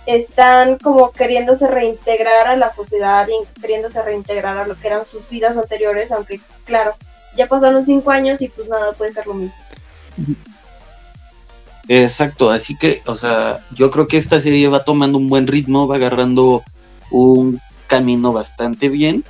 [0.05, 5.29] están como queriéndose reintegrar a la sociedad y queriéndose reintegrar a lo que eran sus
[5.29, 6.95] vidas anteriores, aunque claro,
[7.35, 9.57] ya pasaron cinco años y pues nada puede ser lo mismo.
[11.87, 15.87] Exacto, así que, o sea, yo creo que esta serie va tomando un buen ritmo,
[15.87, 16.63] va agarrando
[17.11, 19.23] un camino bastante bien.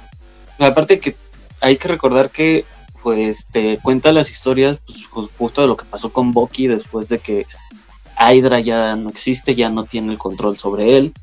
[0.59, 1.15] Aparte que
[1.61, 2.65] hay que recordar que
[3.03, 4.79] pues te cuenta las historias
[5.13, 7.45] pues, justo de lo que pasó con Bucky después de que
[8.17, 11.13] Hydra ya no existe, ya no tiene el control sobre él.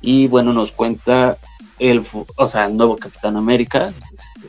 [0.00, 1.38] Y bueno, nos cuenta
[1.78, 2.04] el,
[2.36, 4.48] o sea, el nuevo Capitán América, este,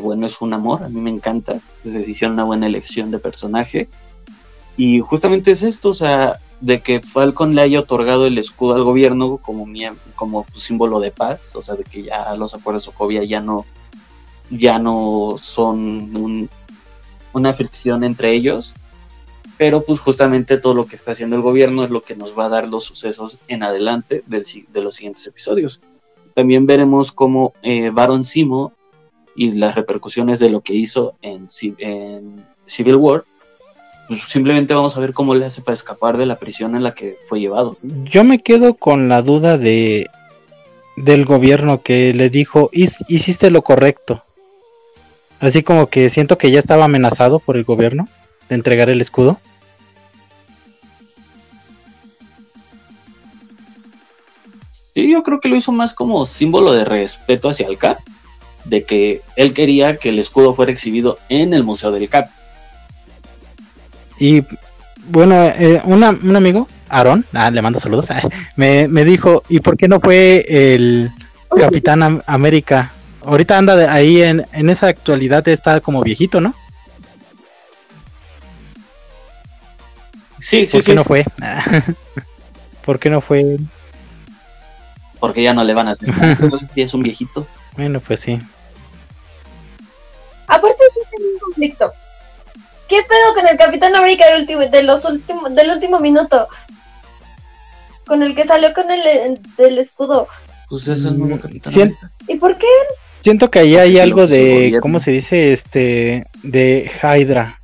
[0.00, 3.88] bueno, es un amor, a mí me encanta, hicieron una buena elección de personaje.
[4.76, 8.84] Y justamente es esto, o sea, de que Falcon le haya otorgado el escudo al
[8.84, 9.66] gobierno como,
[10.14, 13.66] como símbolo de paz, o sea, de que ya los acuerdos de Sokovia ya no,
[14.50, 16.48] ya no son
[17.32, 18.74] una fricción entre ellos,
[19.58, 22.46] pero pues justamente todo lo que está haciendo el gobierno es lo que nos va
[22.46, 25.80] a dar los sucesos en adelante de los siguientes episodios.
[26.34, 28.72] También veremos cómo eh, Baron Simo
[29.34, 31.48] y las repercusiones de lo que hizo en,
[32.66, 33.24] Civil War,
[34.08, 36.94] pues simplemente vamos a ver cómo le hace para escapar de la prisión en la
[36.94, 37.76] que fue llevado.
[37.82, 40.08] Yo me quedo con la duda de
[40.96, 44.22] del gobierno que le dijo, hiciste lo correcto.
[45.40, 48.08] Así como que siento que ya estaba amenazado por el gobierno
[48.48, 49.40] de entregar el escudo.
[54.68, 57.98] Sí, yo creo que lo hizo más como símbolo de respeto hacia el Cap
[58.64, 62.28] de que él quería que el escudo fuera exhibido en el Museo del Cap.
[64.18, 64.42] Y
[65.08, 66.04] bueno, eh, un
[66.36, 68.08] amigo, Aaron, ah, le mando saludos,
[68.56, 71.10] me, dijo, ¿y por qué no fue el
[71.48, 72.92] Capitán América?
[73.24, 76.54] Ahorita anda ahí en, en esa actualidad, está como viejito, ¿no?
[80.42, 81.24] Sí, sí, ¿Por qué no fue?
[82.84, 83.58] ¿Por qué no fue?
[85.20, 86.10] Porque ya no le van a hacer
[86.76, 87.46] es un viejito.
[87.76, 88.38] Bueno, pues sí.
[90.46, 91.92] Aparte sí tiene un conflicto.
[92.88, 96.48] ¿Qué pedo con el Capitán América del último, de los últimos, del último minuto?
[98.06, 100.28] Con el que salió con el del escudo.
[100.68, 102.10] Pues es el nuevo Capitán América.
[102.28, 102.66] ¿Y por qué
[103.22, 105.52] Siento que ahí hay algo de, ¿cómo se dice?
[105.52, 107.61] Este, de Hydra.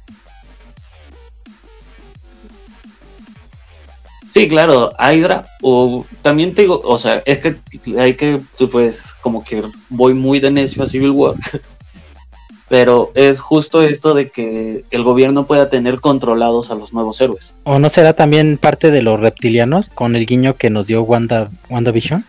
[4.39, 7.57] Sí, claro, Hydra, o también te digo, o sea, es que
[7.99, 11.35] hay que, pues, como que voy muy de necio a Civil War,
[12.69, 17.53] pero es justo esto de que el gobierno pueda tener controlados a los nuevos héroes.
[17.65, 21.51] ¿O no será también parte de los reptilianos con el guiño que nos dio Wanda,
[21.69, 22.25] WandaVision?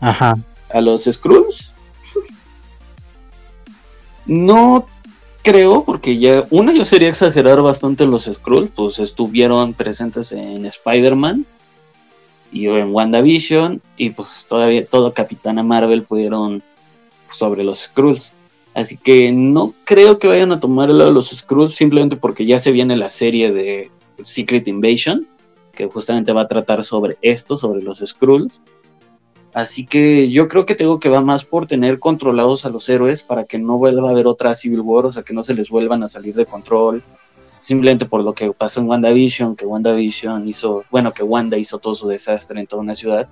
[0.00, 0.36] Ajá.
[0.74, 1.72] ¿A los Skrulls?
[4.26, 4.86] No
[5.42, 11.44] creo, porque ya, una, yo sería exagerar bastante los Skrulls, pues estuvieron presentes en Spider-Man
[12.52, 16.62] y en WandaVision, y pues todavía todo Capitana Marvel fueron
[17.32, 18.32] sobre los Skrulls.
[18.74, 22.46] Así que no creo que vayan a tomar el lado de los Skrulls simplemente porque
[22.46, 23.90] ya se viene la serie de
[24.22, 25.26] Secret Invasion,
[25.72, 28.60] que justamente va a tratar sobre esto, sobre los Skrulls.
[29.52, 33.24] Así que yo creo que tengo que va más por tener controlados a los héroes
[33.24, 35.70] para que no vuelva a haber otra Civil War, o sea, que no se les
[35.70, 37.02] vuelvan a salir de control.
[37.58, 41.94] Simplemente por lo que pasó en WandaVision, que WandaVision hizo, bueno, que Wanda hizo todo
[41.94, 43.28] su desastre en toda una ciudad,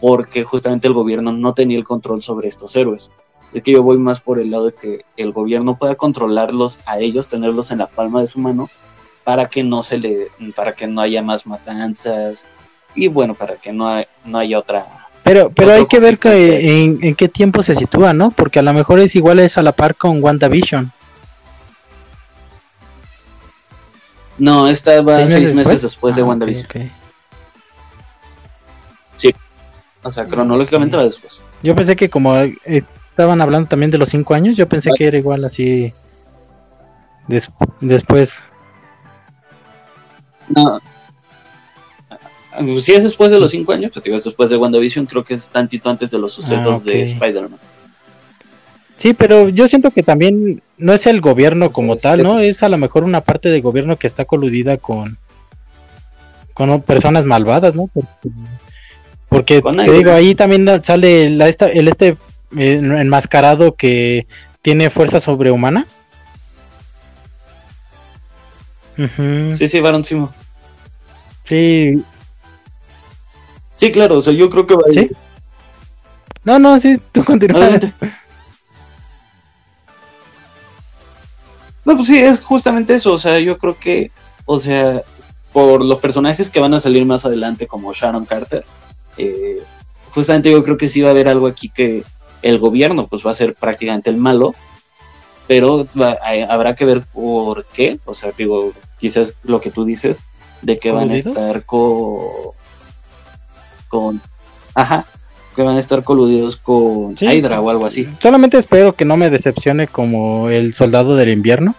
[0.00, 3.10] porque justamente el gobierno no tenía el control sobre estos héroes.
[3.54, 6.98] Es que yo voy más por el lado de que el gobierno pueda controlarlos a
[6.98, 8.68] ellos, tenerlos en la palma de su mano,
[9.24, 12.46] para que no se le, para que no haya más matanzas
[12.94, 13.88] y bueno, para que no,
[14.24, 14.86] no haya otra
[15.22, 18.30] pero, pero hay que ver que, en, qué tiempo se sitúa, ¿no?
[18.30, 20.90] Porque a lo mejor es igual es a la par con WandaVision.
[24.38, 26.90] No, esta va ¿Seis meses, después, de ah, WandaVision.
[29.14, 29.32] Sí.
[30.02, 31.44] O sea, cronológicamente va después.
[31.62, 35.18] Yo pensé que como estaban hablando también de los cinco años, yo pensé que era
[35.18, 35.92] igual así
[37.80, 38.42] después.
[40.48, 40.80] No,
[42.78, 45.48] si es después de los cinco años, pues es después de WandaVision, creo que es
[45.48, 47.58] tantito antes de los sucesos ah, de Spider-Man.
[48.98, 52.38] Sí, pero yo siento que también no es el gobierno como tal, ¿no?
[52.38, 55.18] Es a lo mejor una parte del gobierno que está coludida con,
[56.54, 57.90] con personas malvadas, ¿no?
[59.28, 62.16] Porque, te digo, ahí también sale el este
[62.56, 64.26] eh, enmascarado que
[64.60, 65.86] tiene fuerza sobrehumana.
[69.52, 70.32] Sí, sí, Baron Simo.
[71.44, 72.02] Sí,
[73.74, 75.16] Sí, claro, o sea, yo creo que va a ir.
[76.44, 77.80] No, no, sí, tú continúa.
[81.84, 84.12] No, pues sí, es justamente eso, o sea, yo creo que,
[84.44, 85.02] o sea,
[85.52, 88.64] por los personajes que van a salir más adelante, como Sharon Carter,
[89.18, 89.60] eh,
[90.10, 92.04] justamente yo creo que sí va a haber algo aquí que
[92.42, 94.54] el gobierno pues va a ser prácticamente el malo,
[95.48, 95.86] pero
[96.48, 100.20] habrá que ver por qué, o sea, digo, quizás lo que tú dices,
[100.62, 102.52] de que van a estar con
[103.92, 104.22] con.
[104.74, 105.04] Ajá.
[105.54, 108.08] Que van a estar coludidos con Hydra o algo así.
[108.22, 111.74] Solamente espero que no me decepcione como El Soldado del Invierno.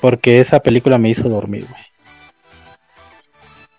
[0.00, 1.82] Porque esa película me hizo dormir, güey.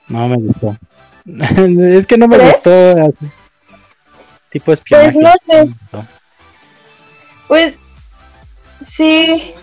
[0.07, 0.77] No me gustó.
[1.97, 3.11] es que no me gustó.
[4.49, 5.11] Tipo espionaje.
[5.11, 5.75] Pues no sé.
[7.49, 7.79] Pues
[8.81, 9.53] sí,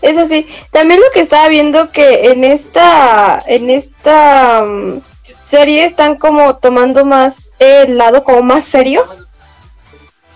[0.00, 0.46] eso sí.
[0.70, 5.00] También lo que estaba viendo que en esta, en esta mm,
[5.38, 9.02] serie están como tomando más el lado como más serio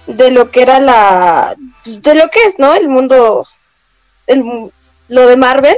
[0.07, 2.75] de lo que era la de lo que es, ¿no?
[2.75, 3.45] El mundo
[4.27, 4.71] el,
[5.09, 5.77] lo de Marvel.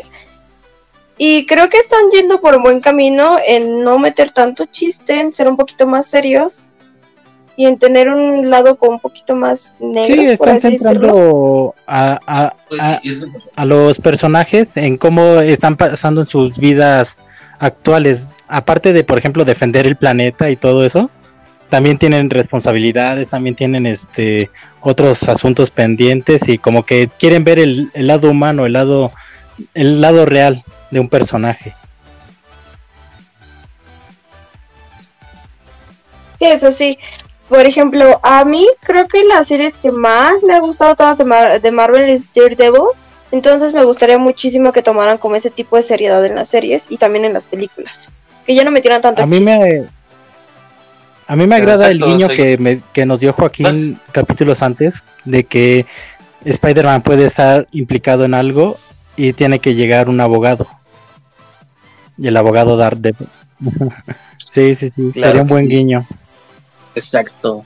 [1.16, 5.32] Y creo que están yendo por un buen camino en no meter tanto chiste, en
[5.32, 6.66] ser un poquito más serios
[7.56, 10.22] y en tener un lado como un poquito más negro.
[10.22, 16.56] Sí, están centrando a, a, pues a, los personajes en cómo están pasando en sus
[16.56, 17.16] vidas
[17.60, 21.10] actuales aparte de, por ejemplo, defender el planeta y todo eso,
[21.70, 27.90] también tienen responsabilidades, también tienen este otros asuntos pendientes y como que quieren ver el,
[27.94, 29.12] lado humano, el lado,
[29.72, 31.74] el lado real de un personaje.
[36.30, 36.98] Sí, eso sí.
[37.48, 41.60] Por ejemplo, a mí creo que la serie que más me ha gustado todas de,
[41.60, 42.82] de Marvel es Daredevil.
[43.30, 46.98] Entonces me gustaría muchísimo que tomaran como ese tipo de seriedad en las series y
[46.98, 48.10] también en las películas
[48.46, 49.22] que ya no me tiran tanto.
[49.22, 49.86] A mí me,
[51.26, 55.86] a mí me agrada el guiño que, que nos dio Joaquín capítulos antes de que
[56.44, 58.78] Spider-Man puede estar implicado en algo
[59.16, 60.66] y tiene que llegar un abogado.
[62.18, 63.14] Y el abogado dar de...
[64.52, 66.06] sí, sí, sí, sería un buen guiño.
[66.94, 67.64] Exacto.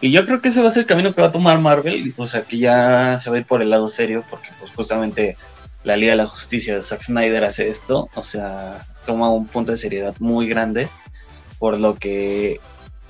[0.00, 2.12] Y yo creo que ese va a ser el camino que va a tomar Marvel,
[2.18, 5.38] o sea, que ya se va a ir por el lado serio, porque pues justamente
[5.84, 9.72] la Liga de la Justicia de Zack Snyder hace esto, o sea, toma un punto
[9.72, 10.88] de seriedad muy grande,
[11.58, 12.58] por lo que,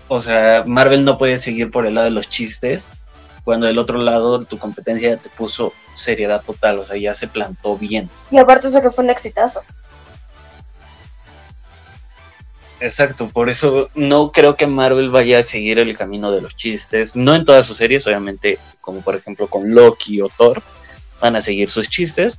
[0.09, 2.89] o sea, Marvel no puede seguir por el lado de los chistes,
[3.45, 7.79] cuando del otro lado tu competencia te puso seriedad total, o sea, ya se plantó
[7.79, 8.11] bien.
[8.31, 9.63] Y aparte eso que fue un exitazo.
[12.81, 17.15] Exacto, por eso no creo que Marvel vaya a seguir el camino de los chistes,
[17.15, 20.61] no en todas sus series, obviamente, como por ejemplo con Loki o Thor,
[21.21, 22.39] van a seguir sus chistes,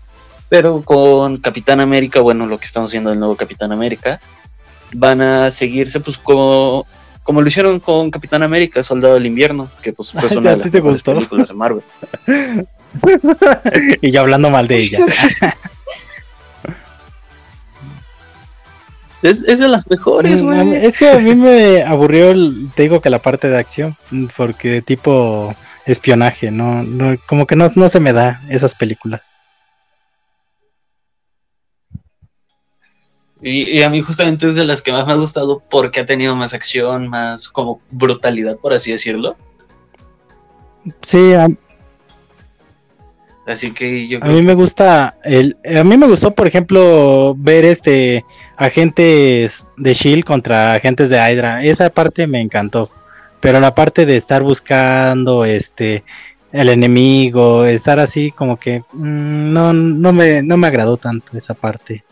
[0.49, 4.19] pero con Capitán América, bueno, lo que estamos haciendo el nuevo Capitán América,
[4.93, 6.85] van a seguirse pues como
[7.23, 10.57] como lo hicieron con Capitán América, Soldado del Invierno, que pues fue una ¿a de
[10.59, 11.15] las te mejores gustó?
[11.15, 11.83] películas de Marvel.
[14.01, 14.99] y yo hablando mal de ella.
[19.21, 20.85] Es, es de las mejores, Mm, güey.
[20.85, 23.97] es que a mí me aburrió, el- te digo que la parte de acción,
[24.37, 25.55] porque tipo
[25.87, 29.21] espionaje, no, no como que no, no se me da esas películas.
[33.47, 36.05] Y, y a mí justamente es de las que más me ha gustado porque ha
[36.05, 39.37] tenido más acción, más como brutalidad, por así decirlo.
[41.03, 41.47] Sí, a,
[43.45, 47.35] Así que yo a creo mí me gusta el, a mí me gustó, por ejemplo,
[47.37, 48.25] ver este
[48.57, 51.63] agentes de Shield contra agentes de Hydra.
[51.63, 52.89] Esa parte me encantó,
[53.41, 56.03] pero la parte de estar buscando este
[56.51, 61.53] el enemigo, estar así como que mm, no, no me, no me agradó tanto esa
[61.53, 62.03] parte.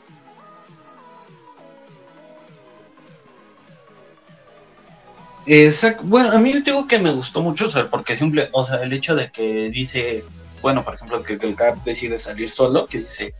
[5.45, 6.03] Exacto.
[6.05, 9.15] Bueno, a mí digo que me gustó mucho, o porque simple, o sea, el hecho
[9.15, 10.23] de que dice,
[10.61, 13.33] bueno, por ejemplo, que, que el Cap decide salir solo, que dice,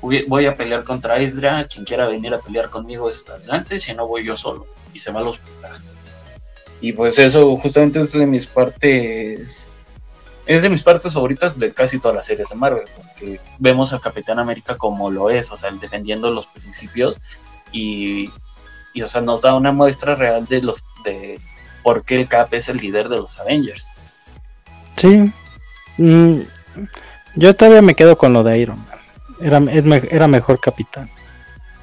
[0.00, 4.06] "Voy- a pelear contra Hydra, quien quiera venir a pelear conmigo está adelante, si no
[4.06, 5.96] voy yo solo, y se va a los putazos.
[6.80, 9.68] Y pues eso justamente es de mis partes,
[10.44, 14.00] es de mis partes favoritas de casi todas las series de Marvel, porque vemos al
[14.00, 17.20] Capitán América como lo es, o sea, defendiendo los principios
[17.70, 18.28] y
[18.94, 21.40] y o sea nos da una muestra real de los de
[21.82, 23.88] por qué el Cap es el líder de los Avengers.
[24.96, 25.32] Sí.
[25.98, 26.40] Mm,
[27.36, 28.98] yo todavía me quedo con lo de Iron Man.
[29.40, 31.10] Era, es me- era mejor capitán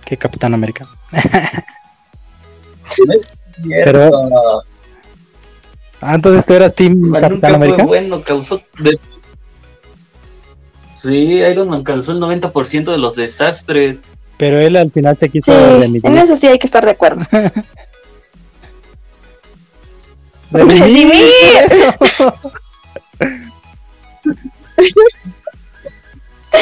[0.05, 0.88] que Capitán América.
[3.05, 3.26] No es
[3.64, 3.84] cierto.
[3.86, 4.64] Pero-
[6.01, 7.84] Ah, entonces tú eras Team Man Capitán América.
[7.84, 8.97] bueno, causó de-
[10.95, 14.03] Sí, Iron Man causó el 90% de los desastres.
[14.40, 16.10] Pero él al final se quiso Sí, remitir.
[16.10, 17.24] en eso sí hay que estar de acuerdo.
[20.52, 21.30] Redimir.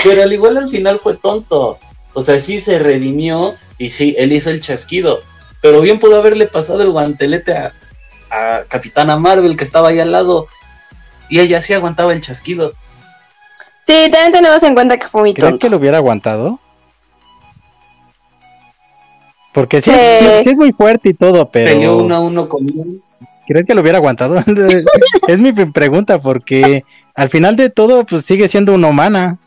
[0.03, 1.79] Pero al igual al final fue tonto.
[2.13, 5.19] O sea, sí se redimió y sí, él hizo el chasquido.
[5.61, 7.73] Pero bien pudo haberle pasado el guantelete a,
[8.31, 10.47] a Capitana Marvel que estaba ahí al lado.
[11.29, 12.73] Y ella sí aguantaba el chasquido.
[13.81, 15.59] Sí, también tenemos en cuenta que fue muy ¿Crees tonto.
[15.59, 16.59] que lo hubiera aguantado?
[19.57, 19.97] Porque sí, Sí.
[20.19, 23.01] sí- sí es muy fuerte y todo, pero Peleó uno a uno con él.
[23.47, 24.35] ¿crees que lo hubiera aguantado?
[25.27, 26.83] es mi pregunta, porque
[27.15, 29.39] al final de todo, pues sigue siendo una humana.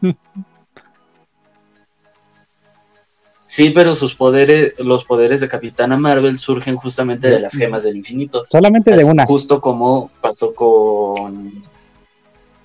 [3.46, 7.96] Sí, pero sus poderes, los poderes de Capitana Marvel surgen justamente de las gemas del
[7.96, 8.44] infinito.
[8.48, 9.24] Solamente de una.
[9.26, 11.62] Justo como pasó con.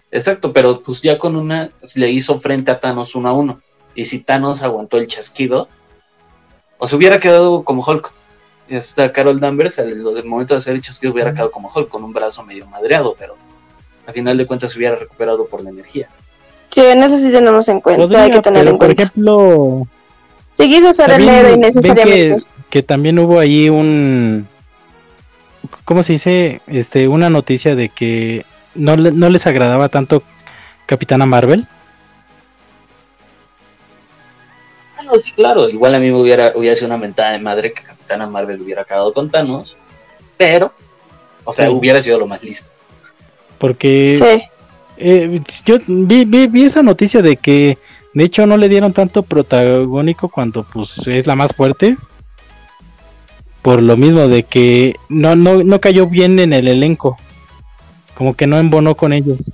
[0.09, 3.61] Exacto, pero pues ya con una le hizo frente a Thanos uno a uno.
[3.93, 5.67] Y si Thanos aguantó el chasquido,
[6.77, 8.13] o se hubiera quedado como Hulk.
[8.67, 12.03] Esta Carol Danvers, al al momento de hacer el chasquido, hubiera quedado como Hulk, con
[12.03, 13.35] un brazo medio madreado, pero
[14.07, 16.09] al final de cuentas se hubiera recuperado por la energía.
[16.69, 19.03] Sí, en eso sí tenemos en cuenta, Podría, hay que tenerlo pero, en por cuenta.
[19.03, 19.87] ejemplo,
[20.53, 22.37] Si quiso ser el héroe innecesariamente.
[22.37, 24.47] Que, que también hubo ahí un,
[25.85, 26.61] ¿cómo se dice?
[26.67, 30.23] Este, una noticia de que no, le- no les agradaba tanto
[30.87, 31.67] Capitana Marvel.
[35.07, 37.71] Ah, no, sí, claro, igual a mí me hubiera, hubiera sido una mentada de madre
[37.73, 39.77] que Capitana Marvel hubiera acabado con Thanos,
[40.37, 40.73] pero,
[41.43, 41.73] o sea, Sí.
[41.73, 42.69] hubiera sido lo más listo.
[43.59, 44.43] Porque Sí.
[44.97, 47.77] eh, yo vi, vi, vi esa noticia de que
[48.13, 51.97] de hecho no le dieron tanto protagónico cuando pues es la más fuerte.
[53.61, 57.17] Por lo mismo de que no, no, no cayó bien en el elenco.
[58.15, 59.51] Como que no embonó con ellos.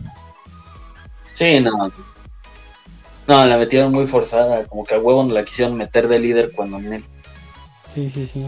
[1.34, 1.92] Sí, no.
[3.28, 6.52] No, la metieron muy forzada, como que a huevo no la quisieron meter de líder
[6.54, 7.06] cuando en él.
[7.94, 8.46] Sí, sí, sí.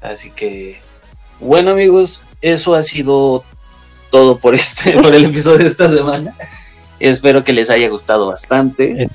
[0.00, 0.80] Así que,
[1.40, 3.44] bueno amigos, eso ha sido
[4.10, 6.34] todo por este, por el episodio de esta semana.
[7.00, 9.06] Espero que les haya gustado bastante.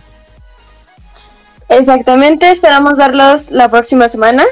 [1.70, 4.44] Exactamente, esperamos verlos la próxima semana.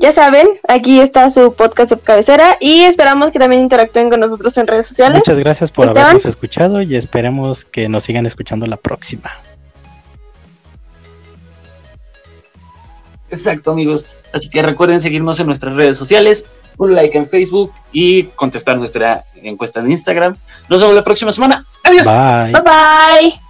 [0.00, 4.56] Ya saben, aquí está su podcast de cabecera y esperamos que también interactúen con nosotros
[4.56, 5.18] en redes sociales.
[5.18, 6.08] Muchas gracias por Esteban.
[6.08, 9.30] habernos escuchado y esperemos que nos sigan escuchando la próxima.
[13.28, 14.06] Exacto, amigos.
[14.32, 16.46] Así que recuerden seguirnos en nuestras redes sociales,
[16.78, 20.34] un like en Facebook y contestar nuestra encuesta en Instagram.
[20.70, 21.66] Nos vemos la próxima semana.
[21.84, 22.06] Adiós.
[22.06, 22.52] Bye.
[22.52, 23.30] Bye bye.
[23.30, 23.49] Bye.